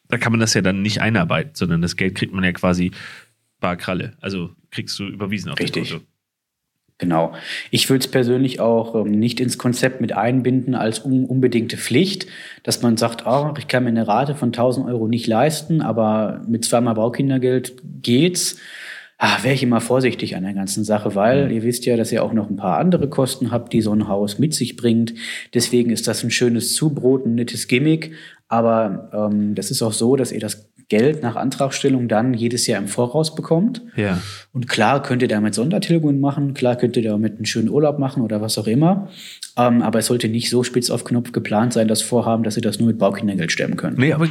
da 0.08 0.18
kann 0.18 0.32
man 0.32 0.40
das 0.40 0.54
ja 0.54 0.62
dann 0.62 0.82
nicht 0.82 1.02
einarbeiten, 1.02 1.56
sondern 1.56 1.82
das 1.82 1.96
Geld 1.96 2.16
kriegt 2.16 2.34
man 2.34 2.44
ja 2.44 2.52
quasi 2.52 2.92
bar 3.60 3.78
Kralle. 3.78 4.18
Also 4.22 4.56
kriegst 4.72 4.98
du 5.00 5.06
überwiesen 5.06 5.52
auf 5.52 5.60
Richtig. 5.60 5.84
das 5.84 5.92
Konto. 5.92 6.06
Genau. 7.00 7.32
Ich 7.72 7.90
würde 7.90 8.04
es 8.04 8.12
persönlich 8.12 8.60
auch 8.60 8.94
ähm, 8.94 9.12
nicht 9.12 9.40
ins 9.40 9.58
Konzept 9.58 10.02
mit 10.02 10.12
einbinden 10.12 10.76
als 10.76 11.00
un 11.06 11.26
unbedingte 11.26 11.78
Pflicht, 11.78 12.28
dass 12.64 12.82
man 12.82 12.98
sagt, 12.98 13.26
oh, 13.26 13.54
ich 13.58 13.70
kann 13.70 13.86
mir 13.86 13.90
eine 13.90 14.08
Rate 14.08 14.36
von 14.36 14.50
1000 14.50 14.86
Euro 14.86 15.08
nicht 15.08 15.26
leisten, 15.26 15.82
aber 15.82 16.42
mit 16.46 16.66
zweimal 16.66 16.96
Baukindergeld 16.96 17.82
geht's. 18.02 18.58
Ah, 19.18 19.44
wäre 19.44 19.54
ich 19.54 19.64
immer 19.64 19.80
vorsichtig 19.80 20.36
an 20.36 20.44
der 20.44 20.54
ganzen 20.54 20.84
Sache, 20.84 21.16
weil 21.16 21.52
ihr 21.52 21.64
wisst 21.64 21.86
ja, 21.86 21.96
dass 21.96 22.12
ihr 22.12 22.24
auch 22.24 22.34
noch 22.34 22.50
ein 22.50 22.58
paar 22.58 22.78
andere 22.78 23.10
Kosten 23.10 23.52
habt, 23.52 23.72
die 23.72 23.82
so 23.82 23.94
ein 23.94 24.10
Haus 24.10 24.38
mit 24.38 24.54
sich 24.54 24.76
bringt. 24.76 25.14
Deswegen 25.54 25.92
ist 25.92 26.08
das 26.08 26.24
ein 26.24 26.32
schönes 26.32 26.74
Zubrot, 26.74 27.26
ein 27.26 27.36
nettes 27.36 27.68
Gimmick. 27.68 28.14
Aber 28.50 29.10
ähm, 29.14 29.56
das 29.56 29.72
ist 29.72 29.82
auch 29.82 29.94
so, 29.94 30.16
dass 30.16 30.32
ihr 30.32 30.40
das 30.40 30.69
Geld 30.90 31.22
nach 31.22 31.36
Antragstellung 31.36 32.08
dann 32.08 32.34
jedes 32.34 32.66
Jahr 32.66 32.82
im 32.82 32.88
Voraus 32.88 33.36
bekommt. 33.36 33.84
Ja. 33.96 34.20
Und 34.52 34.68
klar 34.68 35.04
könnt 35.04 35.22
ihr 35.22 35.28
damit 35.28 35.54
Sondertilgungen 35.54 36.20
machen, 36.20 36.56
klar 36.56 36.76
könnt 36.76 36.98
ihr 36.98 37.04
damit 37.04 37.36
einen 37.36 37.46
schönen 37.46 37.70
Urlaub 37.70 38.00
machen 38.00 38.24
oder 38.24 38.42
was 38.42 38.58
auch 38.58 38.68
immer. 38.68 39.10
Ähm, 39.56 39.84
aber 39.84 40.00
es 40.00 40.08
sollte 40.08 40.28
nicht 40.28 40.50
so 40.50 40.64
spitz 40.64 40.90
auf 40.90 41.04
Knopf 41.04 41.32
geplant 41.32 41.74
sein, 41.74 41.88
das 41.88 42.02
Vorhaben, 42.02 42.44
dass 42.44 42.58
ihr 42.58 42.64
das 42.64 42.80
nur 42.80 42.88
mit 42.88 42.98
Baukindergeld 42.98 43.52
stemmen 43.52 43.78
könnt. 43.78 44.00
Nee, 44.00 44.14
aber 44.14 44.28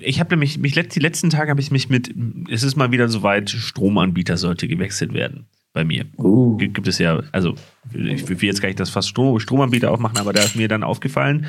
ich 0.00 0.20
habe 0.20 0.30
nämlich, 0.30 0.58
mich 0.58 0.74
die 0.74 1.00
letzten 1.00 1.30
Tage 1.30 1.50
habe 1.50 1.60
ich 1.60 1.72
mich 1.72 1.88
mit, 1.88 2.14
es 2.50 2.62
ist 2.62 2.76
mal 2.76 2.92
wieder 2.92 3.08
soweit, 3.08 3.50
Stromanbieter 3.50 4.36
sollte 4.36 4.68
gewechselt 4.68 5.12
werden 5.12 5.46
bei 5.72 5.84
mir. 5.84 6.06
Uh. 6.18 6.56
Gibt, 6.56 6.74
gibt 6.74 6.88
es 6.88 6.98
ja, 6.98 7.22
also 7.32 7.54
ich 7.92 8.28
will 8.28 8.38
jetzt 8.42 8.62
gar 8.62 8.68
nicht 8.68 8.80
das 8.80 8.90
fast 8.90 9.08
Strom, 9.08 9.40
Stromanbieter 9.40 9.90
aufmachen, 9.90 10.18
aber 10.18 10.32
da 10.32 10.42
ist 10.42 10.56
mir 10.56 10.68
dann 10.68 10.84
aufgefallen, 10.84 11.46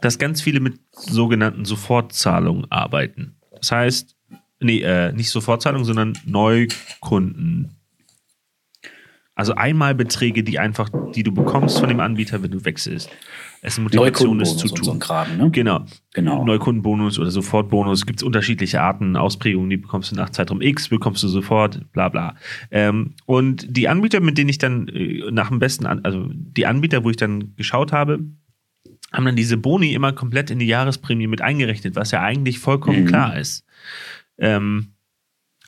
dass 0.00 0.18
ganz 0.18 0.42
viele 0.42 0.60
mit 0.60 0.78
sogenannten 0.92 1.64
Sofortzahlungen 1.64 2.70
arbeiten. 2.70 3.37
Das 3.60 3.72
heißt, 3.72 4.16
nee, 4.60 4.80
äh, 4.80 5.12
nicht 5.12 5.30
Sofortzahlung, 5.30 5.84
sondern 5.84 6.18
Neukunden. 6.24 7.74
Also 9.34 9.54
Einmalbeträge, 9.54 10.42
die 10.42 10.58
einfach, 10.58 10.90
die 11.14 11.22
du 11.22 11.32
bekommst 11.32 11.78
von 11.78 11.88
dem 11.88 12.00
Anbieter, 12.00 12.42
wenn 12.42 12.50
du 12.50 12.64
wechselst. 12.64 13.08
Es 13.62 13.74
ist 13.74 13.78
eine 13.78 13.84
Motivation, 13.84 14.40
es 14.40 14.48
Neukundenbonus 14.48 14.56
zu 14.56 14.68
und 14.68 14.84
so 14.84 14.90
tun. 14.90 14.98
Kram, 14.98 15.36
ne? 15.36 15.50
Genau. 15.52 15.84
Genau. 16.12 16.44
Neukundenbonus 16.44 17.20
oder 17.20 17.30
Sofortbonus. 17.30 18.04
Gibt 18.04 18.18
es 18.18 18.24
unterschiedliche 18.24 18.80
Arten, 18.80 19.14
Ausprägungen, 19.16 19.70
die 19.70 19.76
bekommst 19.76 20.10
du 20.10 20.16
nach 20.16 20.30
Zeitraum 20.30 20.60
X, 20.60 20.88
bekommst 20.88 21.22
du 21.22 21.28
sofort, 21.28 21.80
bla 21.92 22.08
bla. 22.08 22.34
Ähm, 22.72 23.14
und 23.26 23.64
die 23.68 23.86
Anbieter, 23.86 24.18
mit 24.18 24.38
denen 24.38 24.48
ich 24.48 24.58
dann 24.58 24.88
äh, 24.88 25.30
nach 25.30 25.50
dem 25.50 25.60
besten, 25.60 25.86
an, 25.86 26.00
also 26.04 26.28
die 26.32 26.66
Anbieter, 26.66 27.04
wo 27.04 27.10
ich 27.10 27.16
dann 27.16 27.54
geschaut 27.54 27.92
habe, 27.92 28.18
haben 29.12 29.24
dann 29.24 29.36
diese 29.36 29.56
Boni 29.56 29.94
immer 29.94 30.12
komplett 30.12 30.50
in 30.50 30.58
die 30.58 30.66
Jahresprämie 30.66 31.26
mit 31.26 31.40
eingerechnet, 31.40 31.96
was 31.96 32.10
ja 32.10 32.20
eigentlich 32.22 32.58
vollkommen 32.58 33.02
Mhm. 33.02 33.06
klar 33.06 33.38
ist. 33.38 33.64
Ähm, 34.38 34.88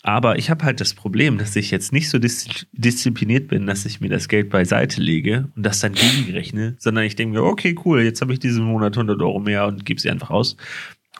aber 0.02 0.38
ich 0.38 0.48
habe 0.48 0.64
halt 0.64 0.80
das 0.80 0.94
Problem, 0.94 1.36
dass 1.36 1.54
ich 1.56 1.70
jetzt 1.70 1.92
nicht 1.92 2.08
so 2.08 2.18
dis 2.18 2.66
diszipliniert 2.72 3.48
bin, 3.48 3.66
dass 3.66 3.84
ich 3.84 4.00
mir 4.00 4.08
das 4.08 4.28
Geld 4.28 4.48
beiseite 4.48 5.00
lege 5.00 5.50
und 5.56 5.64
das 5.64 5.80
dann 5.80 5.92
gegenrechne, 5.92 6.76
sondern 6.78 7.04
ich 7.04 7.16
denke 7.16 7.34
mir, 7.34 7.44
okay, 7.44 7.76
cool, 7.84 8.00
jetzt 8.02 8.22
habe 8.22 8.32
ich 8.32 8.38
diesen 8.38 8.64
Monat 8.64 8.96
100 8.96 9.20
Euro 9.20 9.40
mehr 9.40 9.66
und 9.66 9.84
gebe 9.84 10.00
sie 10.00 10.10
einfach 10.10 10.30
aus. 10.30 10.56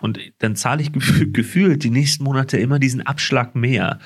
Und 0.01 0.19
dann 0.39 0.57
zahle 0.57 0.81
ich 0.81 0.93
gef 0.93 1.27
gefühlt 1.33 1.85
die 1.85 1.91
nächsten 1.91 2.25
Monate 2.25 2.57
immer 2.57 2.79
diesen 2.79 3.03
Abschlag 3.03 3.55
mehr. 3.55 3.99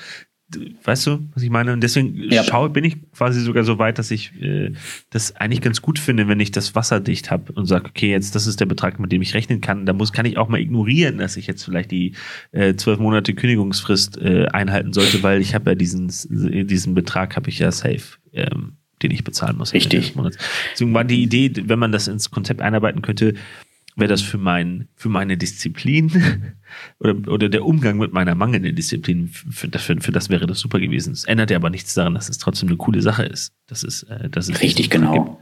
Weißt 0.83 1.07
du, 1.07 1.27
was 1.33 1.43
ich 1.43 1.49
meine? 1.49 1.73
Und 1.73 1.81
deswegen 1.81 2.31
ja. 2.31 2.43
schaue, 2.43 2.69
bin 2.69 2.83
ich 2.83 3.11
quasi 3.11 3.41
sogar 3.41 3.63
so 3.63 3.79
weit, 3.79 3.97
dass 3.97 4.11
ich 4.11 4.31
äh, 4.41 4.73
das 5.09 5.35
eigentlich 5.35 5.61
ganz 5.61 5.81
gut 5.81 5.97
finde, 5.97 6.27
wenn 6.27 6.39
ich 6.39 6.51
das 6.51 6.75
wasserdicht 6.75 7.31
habe 7.31 7.51
und 7.53 7.65
sage, 7.65 7.85
okay, 7.89 8.11
jetzt 8.11 8.35
das 8.35 8.45
ist 8.45 8.59
der 8.59 8.65
Betrag, 8.67 8.99
mit 8.99 9.11
dem 9.11 9.21
ich 9.21 9.33
rechnen 9.33 9.61
kann. 9.61 9.85
Da 9.85 9.93
muss 9.93 10.13
kann 10.13 10.25
ich 10.25 10.37
auch 10.37 10.47
mal 10.47 10.59
ignorieren, 10.59 11.17
dass 11.17 11.37
ich 11.37 11.47
jetzt 11.47 11.63
vielleicht 11.63 11.91
die 11.91 12.13
äh, 12.51 12.75
zwölf 12.75 12.99
Monate 12.99 13.33
Kündigungsfrist 13.33 14.17
äh, 14.17 14.45
einhalten 14.47 14.93
sollte, 14.93 15.23
weil 15.23 15.41
ich 15.41 15.55
habe 15.55 15.71
ja 15.71 15.75
diesen 15.75 16.07
diesen 16.07 16.93
Betrag 16.93 17.35
habe 17.35 17.49
ich 17.49 17.59
ja 17.59 17.71
safe. 17.71 18.17
Ähm, 18.33 18.77
den 19.01 19.11
ich 19.11 19.25
bezahlen 19.25 19.57
muss. 19.57 19.73
Richtig. 19.73 20.13
Deswegen 20.71 20.93
war 20.93 21.03
die 21.03 21.21
Idee, 21.21 21.51
wenn 21.65 21.79
man 21.79 21.91
das 21.91 22.07
ins 22.07 22.31
Konzept 22.31 22.61
einarbeiten 22.61 23.01
könnte, 23.01 23.33
wäre 23.95 24.09
das 24.09 24.21
für, 24.21 24.37
mein, 24.37 24.87
für 24.95 25.09
meine 25.09 25.37
Disziplin 25.37 26.11
oder, 26.99 27.15
oder 27.31 27.49
der 27.49 27.65
Umgang 27.65 27.97
mit 27.97 28.11
meiner 28.11 28.35
mangelnden 28.35 28.75
Disziplin, 28.75 29.29
für, 29.29 29.69
für, 29.69 30.01
für 30.01 30.11
das 30.11 30.29
wäre 30.29 30.47
das 30.47 30.59
super 30.59 30.79
gewesen. 30.79 31.13
Es 31.13 31.23
ändert 31.25 31.51
ja 31.51 31.57
aber 31.57 31.69
nichts 31.69 31.93
daran, 31.93 32.13
dass 32.13 32.29
es 32.29 32.37
trotzdem 32.37 32.69
eine 32.69 32.77
coole 32.77 33.01
Sache 33.01 33.23
ist. 33.23 33.53
Das 33.67 33.83
ist, 33.83 34.03
äh, 34.03 34.29
das 34.29 34.49
ist 34.49 34.61
Richtig, 34.61 34.89
genau. 34.89 35.23
Gibt. 35.23 35.37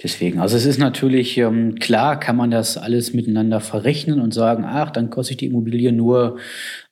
Deswegen, 0.00 0.38
also 0.38 0.56
es 0.56 0.64
ist 0.64 0.78
natürlich, 0.78 1.36
ähm, 1.38 1.74
klar 1.74 2.20
kann 2.20 2.36
man 2.36 2.52
das 2.52 2.76
alles 2.76 3.14
miteinander 3.14 3.58
verrechnen 3.58 4.20
und 4.20 4.32
sagen, 4.32 4.64
ach, 4.64 4.92
dann 4.92 5.10
kostet 5.10 5.40
die 5.40 5.46
Immobilie 5.46 5.90
nur 5.90 6.38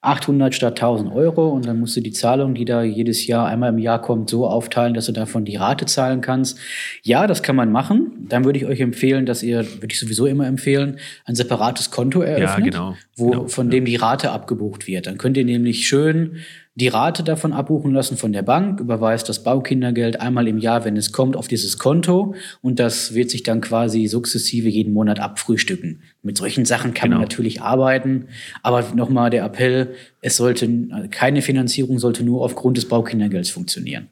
800 0.01 0.53
statt 0.53 0.73
1000 0.73 1.13
Euro 1.13 1.51
und 1.51 1.67
dann 1.67 1.79
musst 1.79 1.97
du 1.97 2.01
die 2.01 2.11
Zahlung, 2.11 2.57
die 2.57 2.65
da 2.65 2.83
jedes 2.83 3.25
Jahr 3.29 3.47
einmal 3.47 3.71
im 3.71 3.79
Jahr 3.79 4.03
kommt, 4.03 4.29
so 4.29 4.49
aufteilen, 4.49 4.93
dass 4.93 5.07
du 5.07 5.13
davon 5.13 5.45
die 5.45 5.55
Rate 5.55 5.87
zahlen 5.87 6.21
kannst. 6.21 6.59
Ja, 7.05 7.29
das 7.29 7.45
kann 7.45 7.55
man 7.55 7.71
machen. 7.71 8.27
Dann 8.29 8.45
würde 8.45 8.59
ich 8.59 8.67
euch 8.67 8.81
empfehlen, 8.81 9.25
dass 9.25 9.45
ihr, 9.45 9.65
würde 9.75 9.93
ich 9.93 10.01
sowieso 10.01 10.27
immer 10.27 10.49
empfehlen, 10.49 10.99
ein 11.27 11.37
separates 11.37 11.93
Konto 11.93 12.23
eröffnet, 12.23 12.75
ja, 12.75 12.81
genau. 12.81 12.97
wo 13.15 13.31
genau. 13.31 13.47
von 13.47 13.71
dem 13.71 13.85
die 13.85 13.97
Rate 13.97 14.33
abgebucht 14.33 14.89
wird. 14.89 15.07
Dann 15.07 15.17
könnt 15.17 15.37
ihr 15.37 15.45
nämlich 15.45 15.87
schön 15.87 16.39
die 16.77 16.89
Rate 16.89 17.25
davon 17.25 17.55
abbuchen 17.55 17.93
lassen 17.93 18.19
von 18.19 18.35
der 18.35 18.43
Bank, 18.43 18.81
überweist 18.81 19.29
das 19.31 19.43
Baukindergeld 19.43 20.21
einmal 20.21 20.47
im 20.47 20.59
Jahr, 20.59 20.85
wenn 20.85 20.97
es 20.99 21.11
kommt, 21.11 21.35
auf 21.35 21.49
dieses 21.49 21.79
Konto 21.79 22.35
und 22.61 22.79
das 22.79 23.15
wird 23.15 23.31
sich 23.31 23.43
dann 23.43 23.63
quasi 23.63 24.07
sukzessive 24.07 24.69
jeden 24.69 24.93
Monat 24.93 25.19
abfrühstücken. 25.19 26.03
Mit 26.23 26.37
solchen 26.37 26.67
Sachen 26.67 26.93
kann 26.93 27.09
genau. 27.09 27.17
man 27.17 27.29
natürlich 27.29 27.63
arbeiten, 27.63 28.27
aber 28.63 28.85
nochmal 28.95 29.31
der 29.31 29.45
Appell, 29.45 29.95
es 30.21 30.37
sollte 30.37 30.69
keine 31.11 31.41
Finanzierung 31.41 31.99
sollte 31.99 32.23
nur 32.23 32.45
aufgrund 32.45 32.77
des 32.77 32.87
Baukindergelds 32.87 33.49
funktionieren. 33.49 34.11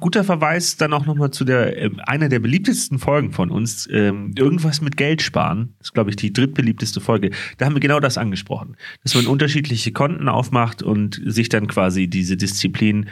Guter 0.00 0.24
Verweis 0.24 0.76
dann 0.76 0.92
auch 0.92 1.06
nochmal 1.06 1.30
zu 1.30 1.44
der, 1.44 1.80
äh, 1.80 1.90
einer 2.06 2.28
der 2.28 2.38
beliebtesten 2.38 2.98
Folgen 2.98 3.32
von 3.32 3.50
uns, 3.50 3.88
ähm, 3.90 4.32
irgendwas 4.36 4.80
mit 4.80 4.96
Geld 4.96 5.22
sparen. 5.22 5.74
Ist, 5.80 5.94
glaube 5.94 6.10
ich, 6.10 6.16
die 6.16 6.32
drittbeliebteste 6.32 7.00
Folge. 7.00 7.30
Da 7.58 7.66
haben 7.66 7.74
wir 7.74 7.80
genau 7.80 8.00
das 8.00 8.18
angesprochen. 8.18 8.76
Dass 9.02 9.14
man 9.14 9.26
unterschiedliche 9.26 9.92
Konten 9.92 10.28
aufmacht 10.28 10.82
und 10.82 11.20
sich 11.24 11.48
dann 11.48 11.66
quasi 11.66 12.08
diese 12.08 12.36
Disziplin 12.36 13.08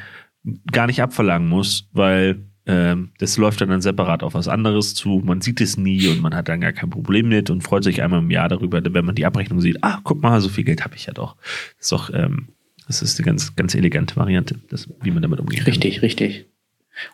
gar 0.71 0.87
nicht 0.87 1.01
abverlangen 1.03 1.49
muss, 1.49 1.89
weil 1.93 2.45
ähm, 2.67 3.11
das 3.19 3.37
läuft 3.37 3.61
dann, 3.61 3.69
dann 3.69 3.83
separat 3.83 4.23
auf 4.23 4.35
was 4.35 4.49
anderes 4.49 4.95
zu. 4.95 5.21
Man 5.25 5.41
sieht 5.41 5.61
es 5.61 5.77
nie 5.77 6.09
und 6.09 6.23
man 6.23 6.35
hat 6.35 6.49
dann 6.49 6.61
gar 6.61 6.73
kein 6.73 6.91
Problem 6.91 7.29
mit 7.29 7.51
und 7.51 7.63
freut 7.63 7.85
sich 7.85 8.03
einmal 8.03 8.21
im 8.21 8.31
Jahr 8.31 8.49
darüber, 8.49 8.81
wenn 8.83 9.05
man 9.05 9.15
die 9.15 9.27
Abrechnung 9.27 9.61
sieht. 9.61 9.83
Ah, 9.83 10.01
guck 10.03 10.23
mal, 10.23 10.41
so 10.41 10.49
viel 10.49 10.65
Geld 10.65 10.85
habe 10.85 10.97
ich 10.97 11.07
ja 11.07 11.13
doch. 11.13 11.37
Ist 11.79 11.93
doch 11.93 12.11
ähm, 12.13 12.49
das 12.87 13.03
ist 13.03 13.19
eine 13.19 13.27
ganz, 13.27 13.57
ganz 13.57 13.75
elegante 13.75 14.17
Variante, 14.17 14.57
das, 14.69 14.89
wie 15.03 15.11
man 15.11 15.23
damit 15.23 15.41
umgeht. 15.41 15.67
Richtig, 15.67 16.03
richtig. 16.03 16.47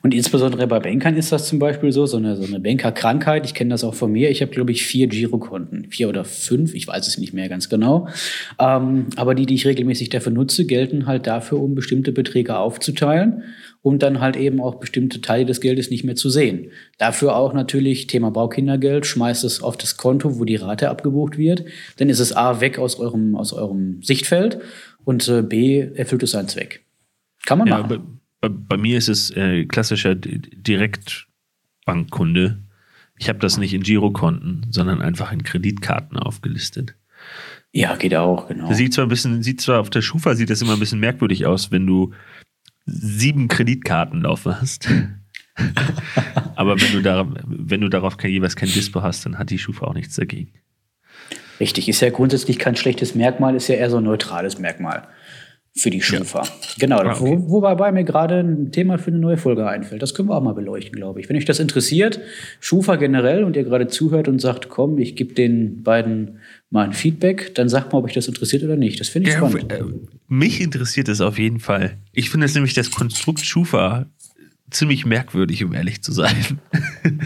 Und 0.03 0.13
insbesondere 0.13 0.67
bei 0.67 0.79
Bankern 0.79 1.17
ist 1.17 1.33
das 1.33 1.49
zum 1.49 1.59
Beispiel 1.59 1.91
so, 1.91 2.05
so 2.05 2.19
eine, 2.19 2.37
so 2.37 2.45
eine 2.45 2.61
Bankerkrankheit. 2.61 3.47
Ich 3.47 3.55
kenne 3.55 3.71
das 3.71 3.83
auch 3.83 3.95
von 3.95 4.13
mir. 4.13 4.31
Ich 4.31 4.43
habe, 4.43 4.53
glaube 4.53 4.73
ich, 4.73 4.85
vier 4.85 5.07
Girokonten. 5.07 5.91
Vier 5.91 6.09
oder 6.09 6.25
fünf, 6.25 6.75
ich 6.75 6.87
weiß 6.87 7.07
es 7.07 7.17
nicht 7.17 7.33
mehr 7.33 7.49
ganz 7.49 7.69
genau. 7.69 8.09
Ähm, 8.59 9.07
aber 9.17 9.35
die, 9.35 9.47
die 9.47 9.55
ich 9.55 9.67
regelmäßig 9.67 10.11
dafür 10.11 10.33
nutze, 10.33 10.67
gelten 10.67 11.07
halt 11.07 11.27
dafür, 11.27 11.61
um 11.61 11.75
bestimmte 11.75 12.13
Beträge 12.13 12.59
aufzuteilen, 12.59 13.43
um 13.81 13.99
dann 13.99 14.21
halt 14.21 14.37
eben 14.37 14.61
auch 14.61 14.77
bestimmte 14.77 15.23
Teile 15.23 15.47
des 15.47 15.63
Geldes 15.63 15.91
nicht 15.91 16.05
mehr 16.05 16.17
zu 16.17 16.29
sehen. 16.29 16.71
Dafür 16.99 17.35
auch 17.37 17.55
natürlich 17.55 18.07
Thema 18.07 18.31
Baukindergeld, 18.31 19.07
schmeißt 19.07 19.45
es 19.45 19.63
auf 19.63 19.79
das 19.79 19.97
Konto, 19.97 20.39
wo 20.39 20.45
die 20.45 20.57
Rate 20.57 20.91
abgebucht 20.91 21.39
wird. 21.39 21.65
Dann 21.97 22.11
ist 22.11 22.21
es 22.21 22.37
A 22.37 22.61
weg 22.61 22.79
aus 22.79 23.01
eurem, 23.01 23.35
aus 23.35 23.55
eurem 23.55 24.03
Sichtfeld 24.03 24.61
und 25.05 25.29
äh, 25.29 25.43
B 25.43 25.81
erfüllt 25.81 26.23
es 26.23 26.31
seinen 26.33 26.49
Zweck. 26.49 26.85
Kann 27.47 27.59
man 27.59 27.69
ja, 27.69 27.79
machen. 27.79 28.21
Bei, 28.41 28.49
bei, 28.49 28.77
mir 28.77 28.99
ist 28.99 29.09
es 29.09 29.31
äh, 29.31 29.65
klassischer 29.67 30.15
Direktbankkunde. 30.15 32.59
Ich 33.19 33.29
habe 33.29 33.39
das 33.39 33.59
nicht 33.59 33.75
in 33.75 33.83
Girokonten, 33.83 34.67
sondern 34.71 35.03
einfach 35.03 35.33
in 35.33 35.43
Kreditkarten 35.43 36.17
aufgelistet. 36.19 36.95
Ja, 37.73 37.97
geht 37.97 38.15
auch, 38.15 38.49
genau. 38.49 38.69
Das 38.69 38.79
sieht 38.79 38.95
zwar 38.95 39.07
ein 39.07 39.11
bisschen, 39.11 39.43
sieht 39.43 39.61
zwar 39.61 39.81
auf 39.81 39.91
der 39.91 40.03
Schufa 40.03 40.35
sieht 40.35 40.51
das 40.51 40.63
immer 40.63 40.73
ein 40.73 40.81
bisschen 40.81 41.01
merkwürdig 41.01 41.47
aus, 41.47 41.71
wenn 41.71 41.87
du 41.87 42.13
sieben 42.87 43.49
Kreditkarten 43.49 44.23
laufen 44.23 44.61
hast. 44.61 44.89
Aber 46.57 46.81
wenn 46.81 46.93
du, 46.93 47.03
da, 47.03 47.29
wenn 47.47 47.81
du 47.81 47.89
darauf 47.89 48.17
kein, 48.17 48.33
jeweils 48.33 48.57
kein 48.57 48.71
Dispo 48.71 49.03
hast, 49.03 49.25
dann 49.27 49.39
hat 49.39 49.51
die 49.51 49.59
Schufa 49.59 49.87
auch 49.87 49.95
nichts 49.95 50.17
dagegen. 50.17 50.53
Richtig, 51.61 51.89
ist 51.89 52.01
ja 52.01 52.11
grundsätzlich 52.11 52.59
kein 52.59 52.75
schlechtes 52.75 53.15
Merkmal, 53.15 53.55
ist 53.55 53.69
ja 53.69 53.77
eher 53.77 53.91
so 53.91 53.99
ein 53.99 54.05
neutrales 54.05 54.59
Merkmal 54.59 55.07
für 55.77 55.91
die 55.91 56.03
Schufa. 56.03 56.43
Ja. 56.43 56.51
Genau, 56.79 56.99
ah, 56.99 57.13
okay. 57.13 57.39
wo, 57.47 57.63
wobei 57.63 57.93
mir 57.93 58.05
gerade 58.05 58.41
ein 58.41 58.73
Thema 58.73 58.99
für 58.99 59.11
eine 59.11 59.19
neue 59.21 59.37
Folge 59.37 59.69
einfällt. 59.69 60.03
Das 60.03 60.15
können 60.15 60.29
wir 60.29 60.37
auch 60.37 60.43
mal 60.43 60.55
beleuchten, 60.55 60.97
glaube 60.97 61.21
ich. 61.21 61.29
Wenn 61.29 61.37
euch 61.37 61.45
das 61.45 61.61
interessiert, 61.61 62.21
Schufa 62.59 62.97
generell 62.97 63.45
und 63.45 63.57
ihr 63.57 63.65
gerade 63.65 63.87
zuhört 63.87 64.27
und 64.27 64.41
sagt, 64.41 64.69
komm, 64.69 64.99
ich 64.99 65.15
gebe 65.15 65.35
den 65.35 65.83
beiden 65.83 66.41
mal 66.71 66.87
ein 66.87 66.93
Feedback, 66.93 67.55
dann 67.55 67.69
sagt 67.69 67.93
mal, 67.93 68.01
ob 68.01 68.07
euch 68.07 68.15
das 68.15 68.27
interessiert 68.27 68.65
oder 68.65 68.77
nicht. 68.77 68.99
Das 68.99 69.09
finde 69.09 69.29
ich 69.29 69.35
ja, 69.37 69.49
spannend. 69.49 69.73
Äh, 69.73 69.83
mich 70.29 70.61
interessiert 70.61 71.09
es 71.09 71.21
auf 71.21 71.39
jeden 71.39 71.61
Fall. 71.61 71.99
Ich 72.13 72.31
finde 72.31 72.47
es 72.47 72.55
nämlich 72.55 72.75
das 72.75 72.91
Konstrukt 72.91 73.45
Schufa 73.45 74.07
ziemlich 74.71 75.07
merkwürdig, 75.07 75.65
um 75.65 75.75
ehrlich 75.75 76.03
zu 76.03 76.13
sein. 76.13 76.61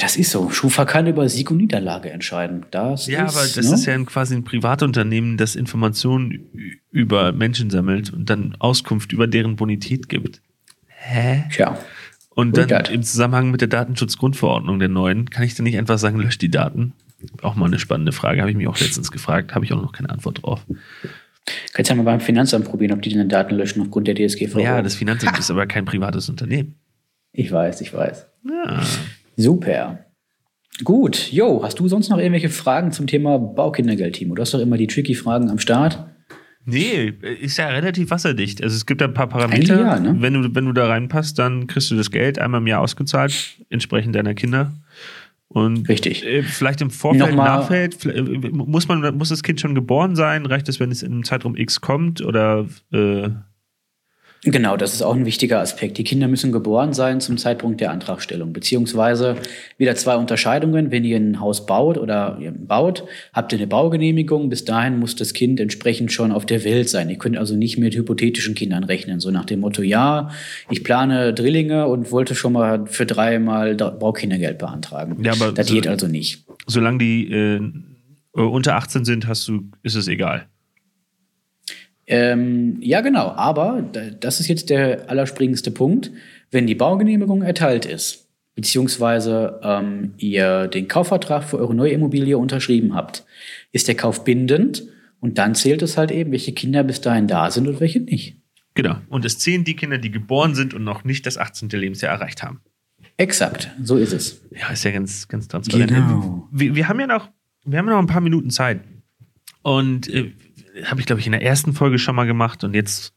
das 0.00 0.16
ist 0.16 0.30
so. 0.30 0.50
Schufa 0.50 0.84
kann 0.84 1.06
über 1.06 1.28
Sieg 1.28 1.50
und 1.50 1.58
Niederlage 1.58 2.10
entscheiden. 2.10 2.66
Das 2.70 3.06
ja, 3.06 3.26
ist, 3.26 3.36
aber 3.36 3.46
das 3.46 3.68
ne? 3.68 3.74
ist 3.74 3.86
ja 3.86 3.98
quasi 4.04 4.34
ein 4.34 4.44
Privatunternehmen, 4.44 5.36
das 5.36 5.56
Informationen 5.56 6.72
über 6.90 7.32
Menschen 7.32 7.70
sammelt 7.70 8.12
und 8.12 8.28
dann 8.28 8.54
Auskunft 8.58 9.12
über 9.12 9.26
deren 9.26 9.56
Bonität 9.56 10.08
gibt. 10.08 10.42
Hä? 10.86 11.44
Tja. 11.50 11.78
Und 12.30 12.56
dann 12.56 12.68
Gut. 12.68 12.90
im 12.90 13.02
Zusammenhang 13.02 13.50
mit 13.50 13.60
der 13.60 13.68
Datenschutzgrundverordnung 13.68 14.78
der 14.78 14.88
neuen, 14.88 15.28
kann 15.30 15.42
ich 15.42 15.54
dann 15.54 15.64
nicht 15.64 15.78
einfach 15.78 15.98
sagen, 15.98 16.20
löscht 16.20 16.42
die 16.42 16.50
Daten? 16.50 16.92
Auch 17.42 17.56
mal 17.56 17.66
eine 17.66 17.80
spannende 17.80 18.12
Frage, 18.12 18.40
habe 18.40 18.50
ich 18.50 18.56
mich 18.56 18.68
auch 18.68 18.78
letztens 18.78 19.10
gefragt, 19.10 19.54
habe 19.54 19.64
ich 19.64 19.72
auch 19.72 19.82
noch 19.82 19.92
keine 19.92 20.10
Antwort 20.10 20.42
drauf. 20.42 20.64
Kannst 21.72 21.90
du 21.90 21.94
ja 21.94 21.96
mal 21.96 22.04
beim 22.04 22.20
Finanzamt 22.20 22.66
probieren, 22.66 22.92
ob 22.92 23.02
die 23.02 23.10
deine 23.10 23.26
Daten 23.26 23.56
löschen 23.56 23.82
aufgrund 23.82 24.06
der 24.06 24.14
DSGVO. 24.14 24.60
Ja, 24.60 24.82
das 24.82 24.94
Finanzamt 24.94 25.38
ist 25.38 25.50
aber 25.50 25.66
kein 25.66 25.84
privates 25.84 26.28
Unternehmen. 26.28 26.76
Ich 27.32 27.50
weiß, 27.50 27.80
ich 27.80 27.92
weiß. 27.92 28.26
Ja. 28.44 28.82
Super. 29.38 30.04
Gut, 30.82 31.32
jo, 31.32 31.62
hast 31.62 31.78
du 31.78 31.88
sonst 31.88 32.08
noch 32.08 32.18
irgendwelche 32.18 32.48
Fragen 32.48 32.90
zum 32.90 33.06
Thema 33.06 33.38
Baukindergeld, 33.38 34.16
Timo? 34.16 34.34
Du 34.34 34.42
hast 34.42 34.52
doch 34.52 34.58
immer 34.58 34.76
die 34.76 34.88
tricky 34.88 35.14
Fragen 35.14 35.48
am 35.48 35.58
Start. 35.60 36.04
Nee, 36.64 37.14
ist 37.40 37.56
ja 37.56 37.68
relativ 37.68 38.10
wasserdicht. 38.10 38.62
Also 38.62 38.74
es 38.74 38.84
gibt 38.84 39.00
ein 39.00 39.14
paar 39.14 39.28
Parameter. 39.28 39.80
Ja, 39.80 39.98
ne? 39.98 40.16
wenn, 40.18 40.34
du, 40.34 40.54
wenn 40.54 40.66
du 40.66 40.72
da 40.72 40.88
reinpasst, 40.88 41.38
dann 41.38 41.68
kriegst 41.68 41.90
du 41.90 41.96
das 41.96 42.10
Geld 42.10 42.38
einmal 42.38 42.60
im 42.60 42.66
Jahr 42.66 42.80
ausgezahlt, 42.80 43.64
entsprechend 43.70 44.16
deiner 44.16 44.34
Kinder. 44.34 44.72
Und 45.46 45.88
Richtig. 45.88 46.26
Äh, 46.26 46.42
vielleicht 46.42 46.80
im 46.80 46.90
Vorfeld, 46.90 47.30
Nochmal. 47.30 47.58
Nachfeld, 47.58 48.04
äh, 48.06 48.22
muss 48.22 48.86
man, 48.88 49.16
muss 49.16 49.30
das 49.30 49.42
Kind 49.42 49.60
schon 49.60 49.74
geboren 49.74 50.16
sein? 50.16 50.46
Reicht 50.46 50.68
es, 50.68 50.78
wenn 50.80 50.90
es 50.90 51.02
in 51.02 51.12
einem 51.12 51.24
Zeitraum 51.24 51.56
X 51.56 51.80
kommt? 51.80 52.22
Oder 52.22 52.66
äh 52.92 53.30
Genau, 54.44 54.76
das 54.76 54.94
ist 54.94 55.02
auch 55.02 55.14
ein 55.14 55.26
wichtiger 55.26 55.60
Aspekt. 55.60 55.98
Die 55.98 56.04
Kinder 56.04 56.28
müssen 56.28 56.52
geboren 56.52 56.92
sein 56.92 57.20
zum 57.20 57.38
Zeitpunkt 57.38 57.80
der 57.80 57.90
Antragstellung. 57.90 58.52
Beziehungsweise 58.52 59.36
wieder 59.78 59.96
zwei 59.96 60.16
Unterscheidungen. 60.16 60.92
Wenn 60.92 61.04
ihr 61.04 61.16
ein 61.16 61.40
Haus 61.40 61.66
baut 61.66 61.98
oder 61.98 62.38
ihr 62.40 62.52
baut, 62.52 63.04
habt 63.32 63.52
ihr 63.52 63.58
eine 63.58 63.66
Baugenehmigung. 63.66 64.48
Bis 64.48 64.64
dahin 64.64 64.98
muss 65.00 65.16
das 65.16 65.32
Kind 65.32 65.58
entsprechend 65.58 66.12
schon 66.12 66.30
auf 66.30 66.46
der 66.46 66.62
Welt 66.64 66.88
sein. 66.88 67.10
Ihr 67.10 67.18
könnt 67.18 67.36
also 67.36 67.56
nicht 67.56 67.78
mit 67.78 67.96
hypothetischen 67.96 68.54
Kindern 68.54 68.84
rechnen. 68.84 69.18
So 69.18 69.32
nach 69.32 69.44
dem 69.44 69.60
Motto, 69.60 69.82
ja, 69.82 70.30
ich 70.70 70.84
plane 70.84 71.34
Drillinge 71.34 71.88
und 71.88 72.12
wollte 72.12 72.36
schon 72.36 72.52
mal 72.52 72.86
für 72.86 73.06
dreimal 73.06 73.74
Baukindergeld 73.74 74.58
beantragen. 74.58 75.22
Ja, 75.24 75.32
aber 75.32 75.50
das 75.50 75.66
so, 75.66 75.74
geht 75.74 75.88
also 75.88 76.06
nicht. 76.06 76.44
Solange 76.66 76.98
die 76.98 77.32
äh, 77.32 77.60
unter 78.32 78.76
18 78.76 79.04
sind, 79.04 79.26
hast 79.26 79.48
du, 79.48 79.64
ist 79.82 79.96
es 79.96 80.06
egal. 80.06 80.46
Ähm, 82.08 82.78
ja, 82.80 83.02
genau. 83.02 83.28
Aber 83.32 83.82
das 84.18 84.40
ist 84.40 84.48
jetzt 84.48 84.70
der 84.70 85.08
allerspringendste 85.10 85.70
Punkt. 85.70 86.10
Wenn 86.50 86.66
die 86.66 86.74
Baugenehmigung 86.74 87.42
erteilt 87.42 87.84
ist, 87.84 88.28
beziehungsweise 88.54 89.60
ähm, 89.62 90.14
ihr 90.16 90.66
den 90.66 90.88
Kaufvertrag 90.88 91.44
für 91.44 91.58
eure 91.58 91.74
neue 91.74 91.92
Immobilie 91.92 92.38
unterschrieben 92.38 92.94
habt, 92.94 93.24
ist 93.72 93.86
der 93.88 93.94
Kauf 93.94 94.24
bindend 94.24 94.84
und 95.20 95.38
dann 95.38 95.54
zählt 95.54 95.82
es 95.82 95.98
halt 95.98 96.10
eben, 96.10 96.32
welche 96.32 96.52
Kinder 96.52 96.82
bis 96.82 97.00
dahin 97.00 97.26
da 97.26 97.50
sind 97.50 97.68
und 97.68 97.80
welche 97.80 98.00
nicht. 98.00 98.36
Genau. 98.74 98.96
Und 99.08 99.24
es 99.24 99.38
zählen 99.38 99.64
die 99.64 99.76
Kinder, 99.76 99.98
die 99.98 100.10
geboren 100.10 100.54
sind 100.54 100.72
und 100.72 100.84
noch 100.84 101.04
nicht 101.04 101.26
das 101.26 101.36
18. 101.36 101.68
Lebensjahr 101.68 102.12
erreicht 102.12 102.42
haben. 102.42 102.60
Exakt, 103.16 103.70
so 103.82 103.96
ist 103.96 104.12
es. 104.12 104.40
Ja, 104.56 104.70
ist 104.70 104.84
ja 104.84 104.92
ganz, 104.92 105.28
ganz 105.28 105.48
transparent. 105.48 105.88
Genau. 105.88 106.48
Wir, 106.52 106.74
wir 106.74 106.88
haben 106.88 107.00
ja 107.00 107.06
noch, 107.06 107.28
wir 107.64 107.78
haben 107.78 107.86
noch 107.86 107.98
ein 107.98 108.06
paar 108.06 108.20
Minuten 108.20 108.50
Zeit. 108.50 108.80
Und 109.62 110.08
äh, 110.08 110.32
habe 110.84 111.00
ich, 111.00 111.06
glaube 111.06 111.20
ich, 111.20 111.26
in 111.26 111.32
der 111.32 111.42
ersten 111.42 111.72
Folge 111.72 111.98
schon 111.98 112.14
mal 112.14 112.26
gemacht 112.26 112.64
und 112.64 112.74
jetzt, 112.74 113.14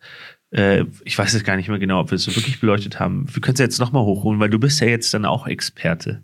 äh, 0.52 0.86
ich 1.06 1.18
weiß 1.18 1.34
jetzt 1.34 1.46
gar 1.46 1.56
nicht 1.56 1.70
mehr 1.70 1.80
genau, 1.80 2.00
ob 2.00 2.12
wir 2.12 2.16
es 2.16 2.24
so 2.24 2.36
wirklich 2.36 2.60
beleuchtet 2.60 3.00
haben. 3.00 3.26
Wir 3.34 3.42
können 3.42 3.54
es 3.54 3.60
ja 3.60 3.66
jetzt 3.66 3.80
nochmal 3.80 4.04
hochholen, 4.04 4.40
weil 4.40 4.50
du 4.50 4.60
bist 4.60 4.82
ja 4.82 4.88
jetzt 4.88 5.14
dann 5.14 5.26
auch 5.26 5.48
Experte. 5.48 6.24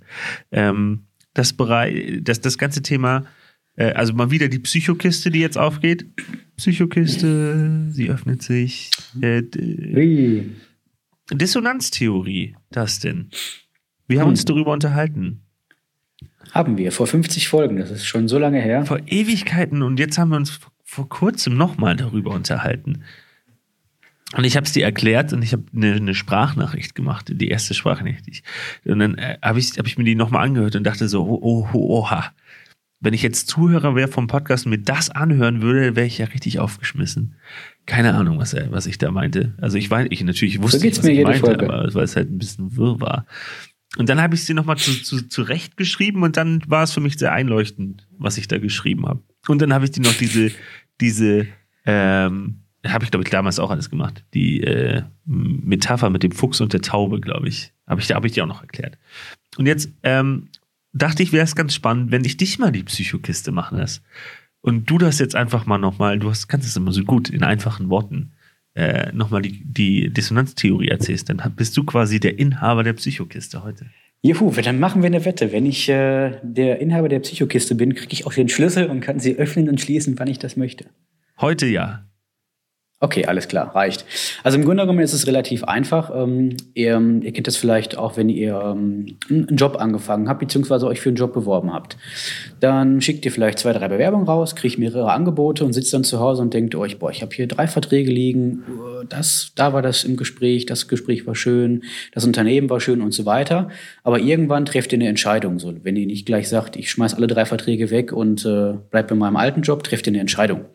Ähm, 0.51 1.06
das, 1.34 1.53
Bereich, 1.53 2.20
das, 2.22 2.41
das 2.41 2.58
ganze 2.58 2.82
Thema, 2.82 3.25
äh, 3.75 3.91
also 3.91 4.13
mal 4.13 4.32
wieder 4.32 4.48
die 4.48 4.60
Psychokiste, 4.60 5.32
die 5.32 5.39
jetzt 5.39 5.58
aufgeht. 5.58 6.06
Psychokiste, 6.58 7.88
sie 7.89 8.10
öffnet 8.10 8.41
sich. 8.41 8.91
Äh, 9.22 9.44
Dissonanztheorie, 11.32 12.56
das 12.72 13.00
denn. 13.00 13.29
Wir 14.08 14.20
haben 14.20 14.27
hm. 14.27 14.32
uns 14.32 14.46
darüber 14.46 14.72
unterhalten. 14.72 15.41
Haben 16.51 16.77
wir, 16.77 16.91
vor 16.91 17.08
50 17.08 17.50
Folgen, 17.50 17.77
das 17.77 17.91
ist 17.91 18.06
schon 18.06 18.27
so 18.27 18.39
lange 18.39 18.62
her. 18.62 18.86
Vor 18.86 19.01
Ewigkeiten 19.06 19.84
und 19.84 20.00
jetzt 20.00 20.17
haben 20.17 20.29
wir 20.29 20.38
uns 20.38 20.50
vor 20.50 20.72
kurzem 21.10 21.56
nochmal 21.58 21.96
darüber 21.96 22.32
unterhalten. 22.32 23.03
Und 24.36 24.44
ich 24.44 24.58
habe 24.58 24.65
es 24.65 24.74
dir 24.74 24.84
erklärt 24.84 25.32
und 25.32 25.41
ich 25.41 25.53
habe 25.53 25.63
eine, 25.74 25.94
eine, 25.94 26.13
Sprachnachricht 26.13 26.96
gemacht, 26.96 27.27
die 27.29 27.48
erste 27.48 27.74
Sprachnachricht. 27.74 28.44
Und 28.84 29.00
dann 29.00 29.15
äh, 29.15 29.38
habe 29.41 29.60
ich, 29.60 29.77
hab 29.77 29.88
ich 29.88 29.98
mir 29.98 30.03
die 30.03 30.15
nochmal 30.15 30.46
angehört 30.46 30.75
und 30.75 30.84
dachte 30.84 31.08
so, 31.08 31.24
oh, 31.24 31.39
oh, 31.41 31.70
oh, 31.72 32.00
oha. 32.00 32.34
Wenn 33.00 33.13
ich 33.13 33.22
jetzt 33.22 33.48
Zuhörer 33.48 33.96
wäre 33.96 34.08
vom 34.08 34.27
Podcast 34.27 34.65
und 34.65 34.72
mir 34.72 34.82
das 34.82 35.10
anhören 35.10 35.62
würde, 35.62 35.96
wäre 35.96 36.08
ich 36.08 36.17
ja 36.17 36.25
richtig 36.25 36.60
aufgeschmissen. 36.60 37.36
Keine 37.86 38.15
Ahnung, 38.15 38.39
was, 38.39 38.53
er, 38.53 38.72
was 38.72 38.88
ich 38.88 38.98
da 38.98 39.12
meinte. 39.12 39.53
Also 39.62 39.77
ich 39.77 39.89
weiß, 39.89 40.08
ich 40.10 40.24
natürlich 40.24 40.62
wusste, 40.62 40.79
so 40.79 40.86
nicht, 40.86 40.98
was 40.98 41.06
ich 41.06 41.24
meinte, 41.24 41.39
Folge. 41.39 41.65
aber 41.72 41.94
weil 41.94 42.03
es 42.03 42.15
halt 42.15 42.29
ein 42.29 42.39
bisschen 42.39 42.75
wirr 42.75 43.00
war. 43.00 43.25
Und 43.98 44.10
dann 44.10 44.22
habe 44.22 44.36
ich 44.36 44.44
sie 44.44 44.53
nochmal 44.53 44.77
zu, 44.77 44.91
zu, 45.01 45.29
zurecht 45.29 45.77
geschrieben 45.77 46.24
und 46.24 46.36
dann 46.38 46.62
war 46.67 46.84
es 46.84 46.91
für 46.91 47.00
mich 47.00 47.17
sehr 47.17 47.32
einleuchtend, 47.32 48.08
was 48.17 48.38
ich 48.38 48.48
da 48.48 48.58
geschrieben 48.58 49.08
habe. 49.08 49.22
Und 49.48 49.62
dann 49.62 49.74
habe 49.74 49.86
ich 49.86 49.92
die 49.92 50.00
noch 50.00 50.13
diese, 50.13 50.51
diese, 51.00 51.48
ähm, 51.86 52.60
habe 52.86 53.06
ich 53.06 53.12
glaube 53.12 53.24
ich 53.24 53.32
damals 53.32 53.60
auch 53.60 53.72
alles 53.72 53.89
gemacht. 53.89 54.24
Die 54.34 54.62
äh, 54.62 55.04
Metapher 55.25 56.10
mit 56.10 56.24
dem 56.24 56.32
Fuchs 56.32 56.62
und 56.62 56.74
der 56.74 56.82
Taube, 56.82 57.20
glaube 57.20 57.48
ich, 57.48 57.74
habe 57.88 58.01
ich, 58.01 58.12
hab 58.12 58.25
ich 58.25 58.34
dir 58.34 58.44
auch 58.44 58.48
noch 58.48 58.62
erklärt. 58.62 58.98
Und 59.58 59.66
jetzt 59.66 59.89
ähm, 60.04 60.50
dachte 60.94 61.24
ich, 61.24 61.32
wäre 61.32 61.46
es 61.46 61.56
ganz 61.56 61.74
spannend, 61.74 62.12
wenn 62.12 62.25
ich 62.25 62.38
dich 62.38 62.60
mal 62.60 62.72
die 62.72 62.84
Psychokiste 62.84 63.51
machen 63.51 63.77
lässt. 63.77 64.04
Und 64.62 64.89
du 64.89 64.98
das 64.98 65.20
jetzt 65.20 65.36
einfach 65.36 65.66
mal 65.66 65.77
nochmal, 65.77 66.20
du 66.20 66.30
hast, 66.30 66.48
kannst 66.48 66.68
es 66.68 66.75
immer 66.75 66.92
so 66.92 67.04
gut 67.04 67.30
in 67.30 67.44
einfachen 67.44 67.89
Worten 67.89 68.34
äh, 68.77 69.12
nochmal 69.12 69.42
die, 69.42 69.63
die 69.63 70.10
Dissonanztheorie 70.12 70.89
erzählst, 70.89 71.30
dann 71.30 71.42
bist 71.56 71.75
du 71.77 71.84
quasi 71.84 72.20
der 72.20 72.38
Inhaber 72.38 72.84
der 72.84 72.94
Psychokiste 72.94 73.63
heute. 73.63 73.88
Juhu, 74.24 74.52
dann 74.52 74.80
machen 74.80 75.02
wir 75.02 75.08
eine 75.08 75.26
Wette. 75.26 75.52
Wenn 75.52 75.66
ich 75.66 75.88
äh, 75.90 76.40
der 76.42 76.80
Inhaber 76.80 77.08
der 77.08 77.20
Psychokiste 77.20 77.76
bin, 77.76 77.94
kriege 77.96 78.14
ich 78.14 78.26
auch 78.26 78.34
den 78.34 78.50
Schlüssel 78.50 78.88
und 78.88 79.00
kann 79.00 79.20
sie 79.20 79.36
öffnen 79.36 79.70
und 79.70 79.80
schließen, 79.80 80.18
wann 80.18 80.28
ich 80.28 80.40
das 80.40 80.58
möchte. 80.58 80.86
Heute 81.40 81.68
ja. 81.68 82.08
Okay, 83.00 83.25
alles 83.25 83.48
klar, 83.48 83.75
reicht. 83.75 84.06
Also 84.44 84.58
im 84.58 84.66
Grunde 84.66 84.82
genommen 84.82 85.01
ist 85.01 85.13
es 85.13 85.27
relativ 85.27 85.63
einfach. 85.63 86.10
Ähm, 86.16 86.58
ihr, 86.74 87.00
ihr, 87.22 87.32
kennt 87.32 87.46
das 87.46 87.56
vielleicht 87.56 87.96
auch, 87.96 88.18
wenn 88.18 88.27
ihr 88.27 88.60
ähm, 88.60 89.18
einen 89.30 89.56
Job 89.56 89.80
angefangen 89.80 90.27
habt, 90.27 90.39
beziehungsweise 90.39 90.88
euch 90.88 91.00
für 91.00 91.10
einen 91.10 91.16
Job 91.16 91.32
beworben 91.32 91.72
habt. 91.72 91.96
Dann 92.60 93.00
schickt 93.00 93.24
ihr 93.25 93.32
vielleicht 93.32 93.60
zwei, 93.60 93.72
drei 93.72 93.88
Bewerbungen 93.88 94.25
raus, 94.25 94.56
kriegt 94.56 94.80
mehrere 94.80 95.12
Angebote 95.12 95.63
und 95.63 95.74
sitzt 95.74 95.94
dann 95.94 96.04
zu 96.04 96.20
Hause 96.20 96.42
und 96.42 96.56
denkt 96.56 96.74
euch, 96.74 96.98
boah, 96.98 97.12
ich 97.12 97.22
habe 97.22 97.36
hier 97.36 97.48
drei 97.48 97.68
Verträge 97.68 98.10
liegen, 98.10 98.63
das, 99.08 99.51
da 99.54 99.74
war 99.74 99.84
das 99.84 100.04
im 100.04 100.18
Gespräch, 100.18 100.66
das 100.66 100.88
Gespräch 100.88 101.27
war 101.27 101.36
schön, 101.36 101.84
das 102.13 102.25
Unternehmen 102.25 102.68
war 102.68 102.80
schön 102.80 103.01
und 103.04 103.12
so 103.12 103.27
weiter. 103.27 103.70
Aber 104.01 104.20
irgendwann 104.20 104.66
trefft 104.66 104.92
ihr 104.92 104.98
eine 104.98 105.08
Entscheidung. 105.08 105.60
So, 105.60 105.72
wenn 105.84 105.98
ihr 105.98 106.08
nicht 106.08 106.25
gleich 106.25 106.50
sagt, 106.50 106.75
ich 106.75 106.89
schmeiß 106.89 107.13
alle 107.13 107.27
drei 107.27 107.46
Verträge 107.46 107.92
weg 107.92 108.12
und 108.12 108.44
äh, 108.44 108.74
bleibt 108.89 109.10
bei 109.10 109.16
meinem 109.16 109.36
alten 109.36 109.62
Job, 109.62 109.84
trefft 109.84 110.08
ihr 110.08 110.13
eine 110.13 110.22
Entscheidung. 110.22 110.66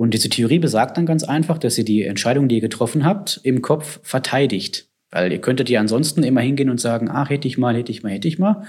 Und 0.00 0.14
diese 0.14 0.30
Theorie 0.30 0.58
besagt 0.58 0.96
dann 0.96 1.04
ganz 1.04 1.24
einfach, 1.24 1.58
dass 1.58 1.76
ihr 1.76 1.84
die 1.84 2.04
Entscheidung, 2.04 2.48
die 2.48 2.54
ihr 2.54 2.60
getroffen 2.62 3.04
habt, 3.04 3.38
im 3.42 3.60
Kopf 3.60 4.00
verteidigt. 4.02 4.88
Weil 5.10 5.30
ihr 5.30 5.42
könntet 5.42 5.68
ja 5.68 5.78
ansonsten 5.78 6.22
immer 6.22 6.40
hingehen 6.40 6.70
und 6.70 6.80
sagen, 6.80 7.10
ach, 7.10 7.28
hätte 7.28 7.46
ich 7.46 7.58
mal, 7.58 7.76
hätte 7.76 7.92
ich 7.92 8.02
mal, 8.02 8.12
hätte 8.12 8.26
ich 8.26 8.38
mal 8.38 8.62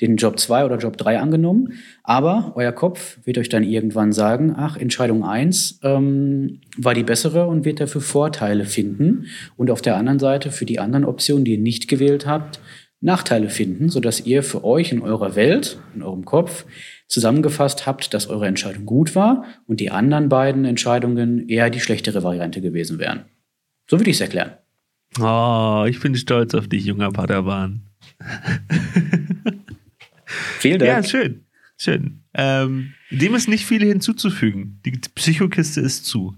den 0.00 0.14
Job 0.14 0.38
2 0.38 0.64
oder 0.64 0.76
Job 0.76 0.96
3 0.96 1.18
angenommen. 1.18 1.72
Aber 2.04 2.52
euer 2.54 2.70
Kopf 2.70 3.18
wird 3.24 3.36
euch 3.36 3.48
dann 3.48 3.64
irgendwann 3.64 4.12
sagen, 4.12 4.54
ach, 4.56 4.76
Entscheidung 4.76 5.24
1 5.24 5.80
ähm, 5.82 6.60
war 6.76 6.94
die 6.94 7.02
bessere 7.02 7.48
und 7.48 7.64
wird 7.64 7.80
dafür 7.80 8.00
Vorteile 8.00 8.64
finden. 8.64 9.26
Und 9.56 9.72
auf 9.72 9.82
der 9.82 9.96
anderen 9.96 10.20
Seite 10.20 10.52
für 10.52 10.66
die 10.66 10.78
anderen 10.78 11.04
Optionen, 11.04 11.44
die 11.44 11.54
ihr 11.54 11.58
nicht 11.58 11.88
gewählt 11.88 12.28
habt, 12.28 12.60
Nachteile 13.00 13.50
finden, 13.50 13.88
sodass 13.88 14.24
ihr 14.24 14.42
für 14.42 14.64
euch 14.64 14.92
in 14.92 15.02
eurer 15.02 15.36
Welt, 15.36 15.78
in 15.94 16.02
eurem 16.02 16.24
Kopf, 16.24 16.64
zusammengefasst 17.08 17.86
habt, 17.86 18.14
dass 18.14 18.26
eure 18.26 18.46
Entscheidung 18.46 18.86
gut 18.86 19.14
war 19.14 19.44
und 19.66 19.80
die 19.80 19.90
anderen 19.90 20.28
beiden 20.28 20.64
Entscheidungen 20.64 21.48
eher 21.48 21.70
die 21.70 21.80
schlechtere 21.80 22.22
Variante 22.22 22.60
gewesen 22.60 22.98
wären. 22.98 23.26
So 23.88 23.98
würde 24.00 24.10
ich 24.10 24.16
es 24.16 24.20
erklären. 24.20 24.52
Oh, 25.20 25.84
ich 25.88 26.00
bin 26.00 26.14
stolz 26.16 26.54
auf 26.54 26.68
dich, 26.68 26.84
junger 26.84 27.10
Padawan. 27.10 27.82
Vielen 30.58 30.78
Dank. 30.78 30.88
Ja, 30.88 31.02
schön. 31.02 31.44
Schön. 31.78 32.22
Ähm, 32.34 32.94
dem 33.10 33.34
ist 33.34 33.48
nicht 33.48 33.66
viel 33.66 33.84
hinzuzufügen. 33.84 34.80
Die 34.84 34.92
Psychokiste 35.14 35.80
ist 35.80 36.06
zu. 36.06 36.34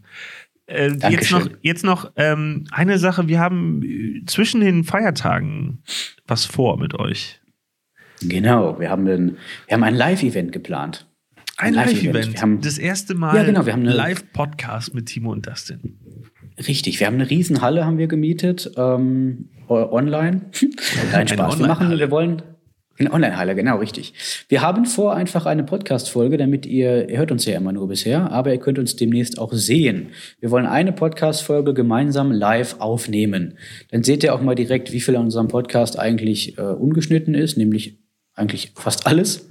Äh, 0.68 0.92
jetzt 1.10 1.32
noch, 1.32 1.48
jetzt 1.62 1.82
noch 1.82 2.12
ähm, 2.16 2.64
eine 2.70 2.98
Sache. 2.98 3.26
Wir 3.26 3.40
haben 3.40 3.82
äh, 3.82 4.24
zwischen 4.26 4.60
den 4.60 4.84
Feiertagen 4.84 5.82
was 6.26 6.44
vor 6.44 6.78
mit 6.78 6.98
euch. 6.98 7.40
Genau, 8.20 8.78
wir 8.78 8.90
haben, 8.90 9.08
einen, 9.08 9.38
wir 9.66 9.74
haben 9.74 9.84
ein 9.84 9.94
Live-Event 9.94 10.52
geplant. 10.52 11.06
Ein, 11.56 11.72
Live-Event. 11.72 12.40
Live 12.40 12.60
das 12.60 12.76
erste 12.76 13.14
Mal 13.14 13.34
ja, 13.34 13.44
genau, 13.44 13.64
wir 13.64 13.72
haben 13.72 13.84
Live-Podcast 13.84 14.94
mit 14.94 15.06
Timo 15.06 15.32
und 15.32 15.46
Dustin. 15.46 15.98
Richtig, 16.66 17.00
wir 17.00 17.06
haben 17.06 17.14
eine 17.14 17.30
Riesenhalle 17.30 17.86
haben 17.86 17.98
wir 17.98 18.08
gemietet, 18.08 18.70
ähm, 18.76 19.48
online. 19.68 20.50
Nein, 21.12 21.28
Spaß. 21.28 21.58
Wir 21.58 21.66
machen, 21.66 21.96
wir 21.96 22.10
wollen, 22.10 22.42
eine 22.98 23.12
Online-Halle, 23.12 23.54
genau, 23.54 23.76
richtig. 23.78 24.12
Wir 24.48 24.62
haben 24.62 24.84
vor 24.84 25.14
einfach 25.14 25.46
eine 25.46 25.64
Podcast-Folge, 25.64 26.36
damit 26.36 26.66
ihr, 26.66 27.08
ihr 27.08 27.18
hört 27.18 27.30
uns 27.30 27.44
ja 27.44 27.56
immer 27.56 27.72
nur 27.72 27.88
bisher, 27.88 28.30
aber 28.32 28.52
ihr 28.52 28.58
könnt 28.58 28.78
uns 28.78 28.96
demnächst 28.96 29.38
auch 29.38 29.52
sehen. 29.52 30.08
Wir 30.40 30.50
wollen 30.50 30.66
eine 30.66 30.92
Podcast-Folge 30.92 31.74
gemeinsam 31.74 32.32
live 32.32 32.76
aufnehmen. 32.80 33.58
Dann 33.90 34.02
seht 34.02 34.24
ihr 34.24 34.34
auch 34.34 34.40
mal 34.40 34.54
direkt, 34.54 34.92
wie 34.92 35.00
viel 35.00 35.16
an 35.16 35.24
unserem 35.24 35.48
Podcast 35.48 35.98
eigentlich 35.98 36.58
äh, 36.58 36.62
ungeschnitten 36.62 37.34
ist, 37.34 37.56
nämlich 37.56 37.98
eigentlich 38.34 38.72
fast 38.74 39.06
alles. 39.06 39.48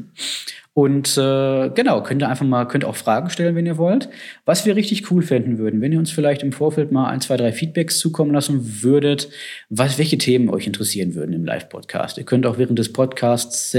Und 0.77 1.17
äh, 1.17 1.69
genau, 1.69 2.03
könnt 2.03 2.21
ihr 2.21 2.29
einfach 2.29 2.45
mal, 2.45 2.67
könnt 2.67 2.85
auch 2.85 2.95
Fragen 2.95 3.31
stellen, 3.31 3.55
wenn 3.55 3.65
ihr 3.65 3.79
wollt. 3.79 4.09
Was 4.45 4.67
wir 4.67 4.75
richtig 4.75 5.09
cool 5.09 5.23
finden 5.23 5.57
würden, 5.57 5.81
wenn 5.81 5.91
ihr 5.91 5.97
uns 5.97 6.11
vielleicht 6.11 6.43
im 6.43 6.51
Vorfeld 6.51 6.91
mal 6.91 7.09
ein, 7.09 7.19
zwei, 7.19 7.35
drei 7.35 7.51
Feedbacks 7.51 7.97
zukommen 7.97 8.31
lassen 8.31 8.83
würdet, 8.83 9.27
was, 9.69 9.97
welche 9.97 10.19
Themen 10.19 10.49
euch 10.51 10.67
interessieren 10.67 11.15
würden 11.15 11.33
im 11.33 11.45
Live-Podcast. 11.45 12.19
Ihr 12.19 12.25
könnt 12.25 12.45
auch 12.45 12.59
während 12.59 12.77
des 12.77 12.93
Podcasts 12.93 13.71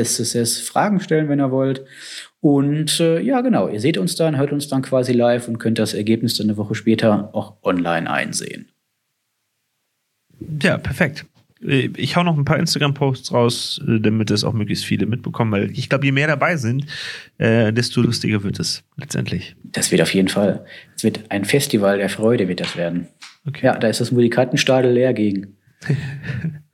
Fragen 0.66 0.98
stellen, 0.98 1.28
wenn 1.28 1.38
ihr 1.38 1.52
wollt. 1.52 1.84
Und 2.40 2.98
äh, 2.98 3.20
ja, 3.20 3.42
genau, 3.42 3.68
ihr 3.68 3.78
seht 3.78 3.96
uns 3.96 4.16
dann, 4.16 4.36
hört 4.36 4.50
uns 4.50 4.66
dann 4.66 4.82
quasi 4.82 5.12
live 5.12 5.46
und 5.46 5.58
könnt 5.58 5.78
das 5.78 5.94
Ergebnis 5.94 6.36
dann 6.36 6.48
eine 6.48 6.56
Woche 6.56 6.74
später 6.74 7.30
auch 7.32 7.58
online 7.62 8.10
einsehen. 8.10 8.70
Ja, 10.60 10.78
perfekt. 10.78 11.26
Äh, 11.62 11.90
ich 11.96 12.16
hau 12.16 12.22
noch 12.22 12.36
ein 12.36 12.44
paar 12.44 12.58
Instagram-Posts 12.58 13.32
raus, 13.32 13.80
äh, 13.86 14.00
damit 14.00 14.30
es 14.30 14.44
auch 14.44 14.52
möglichst 14.52 14.84
viele 14.84 15.06
mitbekommen, 15.06 15.52
weil 15.52 15.70
ich 15.70 15.88
glaube, 15.88 16.04
je 16.04 16.12
mehr 16.12 16.26
dabei 16.26 16.56
sind, 16.56 16.86
äh, 17.38 17.72
desto 17.72 18.00
lustiger 18.00 18.42
wird 18.42 18.58
es 18.58 18.84
letztendlich. 18.96 19.56
Das 19.64 19.90
wird 19.90 20.02
auf 20.02 20.14
jeden 20.14 20.28
Fall. 20.28 20.64
Es 20.96 21.04
wird 21.04 21.30
ein 21.30 21.44
Festival 21.44 21.98
der 21.98 22.08
Freude, 22.08 22.48
wird 22.48 22.60
das 22.60 22.76
werden. 22.76 23.08
Okay. 23.46 23.66
Ja, 23.66 23.78
da 23.78 23.88
ist 23.88 24.00
das 24.00 24.12
Musikantenstadel 24.12 24.92
leer 24.92 25.14
gegen. 25.14 25.56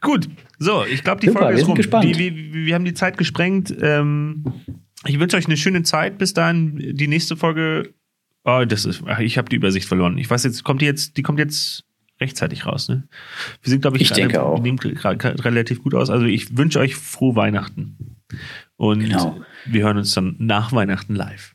Gut, 0.00 0.28
so, 0.58 0.84
ich 0.84 1.02
glaube, 1.02 1.20
die 1.20 1.28
Super, 1.28 1.40
Folge 1.40 1.60
ist 1.60 1.68
rum. 1.68 1.76
Wir, 1.78 2.18
wir, 2.18 2.54
wir, 2.66 2.74
haben 2.74 2.84
die 2.84 2.94
Zeit 2.94 3.16
gesprengt. 3.16 3.74
Ähm, 3.80 4.44
ich 5.06 5.18
wünsche 5.18 5.36
euch 5.36 5.46
eine 5.46 5.56
schöne 5.56 5.82
Zeit. 5.82 6.18
Bis 6.18 6.34
dahin, 6.34 6.96
die 6.96 7.08
nächste 7.08 7.36
Folge. 7.36 7.94
Oh, 8.44 8.64
das 8.66 8.84
ist, 8.84 9.02
ach, 9.06 9.20
ich 9.20 9.38
habe 9.38 9.48
die 9.48 9.56
Übersicht 9.56 9.88
verloren. 9.88 10.18
Ich 10.18 10.28
weiß 10.28 10.44
jetzt, 10.44 10.64
kommt 10.64 10.82
die 10.82 10.86
jetzt, 10.86 11.16
die 11.16 11.22
kommt 11.22 11.38
jetzt 11.38 11.84
rechtzeitig 12.20 12.66
raus. 12.66 12.88
Ne? 12.88 13.08
Wir 13.62 13.70
sind, 13.70 13.80
glaube 13.80 13.96
ich, 13.96 14.04
ich 14.04 14.12
denke 14.12 14.40
alle, 14.40 14.48
auch. 14.48 14.60
nehmen 14.60 14.78
relativ 14.78 15.82
gut 15.82 15.94
aus. 15.94 16.10
Also 16.10 16.26
ich 16.26 16.56
wünsche 16.56 16.78
euch 16.78 16.96
frohe 16.96 17.36
Weihnachten. 17.36 18.16
Und 18.76 19.00
genau. 19.00 19.40
wir 19.66 19.84
hören 19.84 19.98
uns 19.98 20.12
dann 20.12 20.36
nach 20.38 20.72
Weihnachten 20.72 21.14
live. 21.14 21.54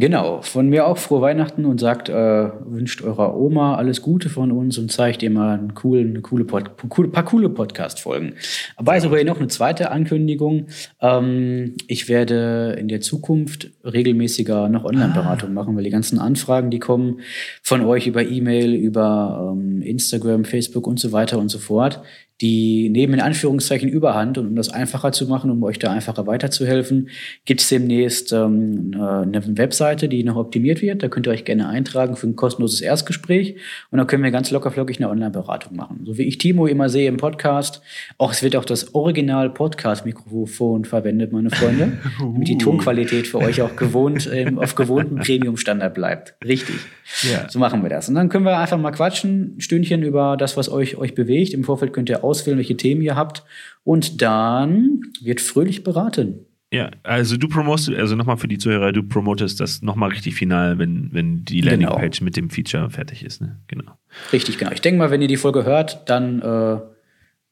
Genau, 0.00 0.42
von 0.42 0.68
mir 0.68 0.86
auch 0.86 0.96
frohe 0.96 1.22
Weihnachten 1.22 1.64
und 1.64 1.80
sagt, 1.80 2.08
äh, 2.08 2.12
wünscht 2.12 3.02
eurer 3.02 3.36
Oma 3.36 3.74
alles 3.74 4.00
Gute 4.00 4.28
von 4.28 4.52
uns 4.52 4.78
und 4.78 4.92
zeigt 4.92 5.24
ihr 5.24 5.30
mal 5.30 5.58
einen 5.58 5.74
coolen, 5.74 6.10
eine 6.10 6.20
coole 6.20 6.44
Pod, 6.44 6.76
paar 7.10 7.24
coole 7.24 7.48
Podcast-Folgen. 7.48 8.34
Aber 8.76 8.92
also 8.92 9.08
noch 9.08 9.38
eine 9.38 9.48
zweite 9.48 9.90
Ankündigung. 9.90 10.68
Ähm, 11.00 11.74
ich 11.88 12.08
werde 12.08 12.76
in 12.78 12.86
der 12.86 13.00
Zukunft 13.00 13.72
regelmäßiger 13.82 14.68
noch 14.68 14.84
Online-Beratung 14.84 15.50
ah. 15.50 15.54
machen, 15.54 15.74
weil 15.74 15.82
die 15.82 15.90
ganzen 15.90 16.20
Anfragen, 16.20 16.70
die 16.70 16.78
kommen 16.78 17.18
von 17.64 17.84
euch 17.84 18.06
über 18.06 18.22
E-Mail, 18.24 18.74
über 18.74 19.52
ähm, 19.52 19.82
Instagram, 19.82 20.44
Facebook 20.44 20.86
und 20.86 21.00
so 21.00 21.10
weiter 21.10 21.40
und 21.40 21.48
so 21.48 21.58
fort, 21.58 22.02
Die 22.40 22.88
nehmen 22.88 23.14
in 23.14 23.20
Anführungszeichen 23.20 23.88
Überhand 23.88 24.38
und 24.38 24.46
um 24.46 24.54
das 24.54 24.68
einfacher 24.68 25.10
zu 25.10 25.26
machen, 25.26 25.50
um 25.50 25.62
euch 25.64 25.78
da 25.78 25.90
einfacher 25.90 26.26
weiterzuhelfen, 26.26 27.08
gibt 27.44 27.60
es 27.60 27.68
demnächst 27.68 28.32
ähm, 28.32 28.92
eine 28.94 29.42
Webseite, 29.58 30.08
die 30.08 30.22
noch 30.22 30.36
optimiert 30.36 30.80
wird. 30.80 31.02
Da 31.02 31.08
könnt 31.08 31.26
ihr 31.26 31.32
euch 31.32 31.44
gerne 31.44 31.68
eintragen 31.68 32.14
für 32.14 32.28
ein 32.28 32.36
kostenloses 32.36 32.80
Erstgespräch 32.80 33.56
und 33.90 33.98
dann 33.98 34.06
können 34.06 34.22
wir 34.22 34.30
ganz 34.30 34.50
lockerflockig 34.52 34.98
eine 34.98 35.10
Online-Beratung 35.10 35.76
machen. 35.76 36.02
So 36.04 36.16
wie 36.16 36.24
ich 36.24 36.38
Timo 36.38 36.66
immer 36.66 36.88
sehe 36.88 37.08
im 37.08 37.16
Podcast. 37.16 37.82
Auch 38.18 38.32
es 38.32 38.42
wird 38.42 38.54
auch 38.54 38.64
das 38.64 38.94
Original-Podcast-Mikrofon 38.94 40.84
verwendet, 40.84 41.32
meine 41.32 41.50
Freunde, 41.50 41.92
damit 42.20 42.46
die 42.46 42.58
Tonqualität 42.58 43.26
für 43.26 43.38
euch 43.38 43.62
auch 43.62 43.74
gewohnt 43.74 44.30
ähm, 44.32 44.58
auf 44.58 44.74
gewohnten 44.74 45.16
Premium-Standard 45.16 45.92
bleibt. 45.92 46.34
Richtig. 46.44 46.76
Ja. 47.22 47.48
So 47.48 47.58
machen 47.58 47.82
wir 47.82 47.88
das. 47.88 48.08
Und 48.08 48.14
dann 48.14 48.28
können 48.28 48.44
wir 48.44 48.58
einfach 48.58 48.78
mal 48.78 48.90
quatschen, 48.90 49.56
ein 49.56 49.60
Stündchen 49.60 50.02
über 50.02 50.36
das, 50.36 50.56
was 50.56 50.70
euch, 50.70 50.96
euch 50.96 51.14
bewegt. 51.14 51.54
Im 51.54 51.64
Vorfeld 51.64 51.92
könnt 51.92 52.08
ihr 52.10 52.22
auswählen, 52.28 52.58
welche 52.58 52.76
Themen 52.76 53.02
ihr 53.02 53.16
habt. 53.16 53.44
Und 53.84 54.22
dann 54.22 55.00
wird 55.22 55.40
fröhlich 55.40 55.82
beraten. 55.82 56.46
Ja, 56.70 56.90
also 57.02 57.38
du 57.38 57.48
promotest, 57.48 57.90
also 57.90 58.14
nochmal 58.14 58.36
für 58.36 58.48
die 58.48 58.58
Zuhörer, 58.58 58.92
du 58.92 59.02
promotest 59.02 59.58
das 59.58 59.80
nochmal 59.80 60.10
richtig 60.10 60.34
final, 60.34 60.78
wenn, 60.78 61.08
wenn 61.12 61.44
die. 61.44 61.62
Landingpage 61.62 62.18
genau. 62.18 62.24
mit 62.26 62.36
dem 62.36 62.50
Feature 62.50 62.90
fertig 62.90 63.24
ist. 63.24 63.40
Ne? 63.40 63.58
Genau. 63.68 63.92
Richtig, 64.32 64.58
genau. 64.58 64.72
Ich 64.72 64.82
denke 64.82 64.98
mal, 64.98 65.10
wenn 65.10 65.22
ihr 65.22 65.28
die 65.28 65.38
Folge 65.38 65.64
hört, 65.64 66.08
dann 66.10 66.42
äh, 66.42 66.78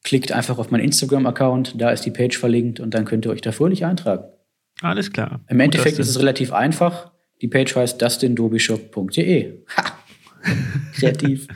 klickt 0.05 0.33
einfach 0.33 0.59
auf 0.59 0.71
meinen 0.71 0.85
Instagram-Account, 0.85 1.81
da 1.81 1.91
ist 1.91 2.03
die 2.03 2.11
Page 2.11 2.37
verlinkt 2.37 2.79
und 2.79 2.93
dann 2.93 3.07
könnt 3.07 3.25
ihr 3.25 3.31
euch 3.31 3.41
da 3.41 3.53
fröhlich 3.53 3.87
eintragen. 3.87 4.25
Alles 4.83 5.11
klar. 5.11 5.41
Im 5.49 5.61
Endeffekt 5.61 5.99
ist 5.99 6.11
es 6.11 6.19
relativ 6.19 6.53
einfach. 6.53 7.11
Die 7.41 7.49
Page 7.49 7.75
heißt 7.75 8.01
dustindobishop.de. 8.01 9.55
Ha! 9.77 9.99
Kreativ. 10.99 11.49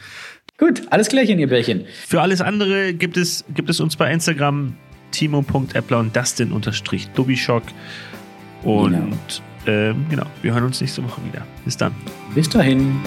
Gut, 0.60 0.82
alles 0.90 1.08
klärchen, 1.08 1.38
ihr 1.38 1.48
Bärchen. 1.48 1.86
Für 2.06 2.20
alles 2.20 2.42
andere 2.42 2.92
gibt 2.92 3.16
es, 3.16 3.44
gibt 3.54 3.70
es 3.70 3.80
uns 3.80 3.96
bei 3.96 4.12
Instagram 4.12 4.76
timo.appler 5.10 5.98
und 5.98 6.14
dustin-dobishock. 6.14 7.62
Und 8.62 8.92
genau. 8.92 9.16
Ähm, 9.66 10.06
genau, 10.10 10.26
wir 10.42 10.52
hören 10.54 10.64
uns 10.64 10.80
nächste 10.80 11.02
Woche 11.02 11.20
wieder. 11.24 11.46
Bis 11.64 11.76
dann. 11.76 11.94
Bis 12.34 12.48
dahin. 12.48 13.00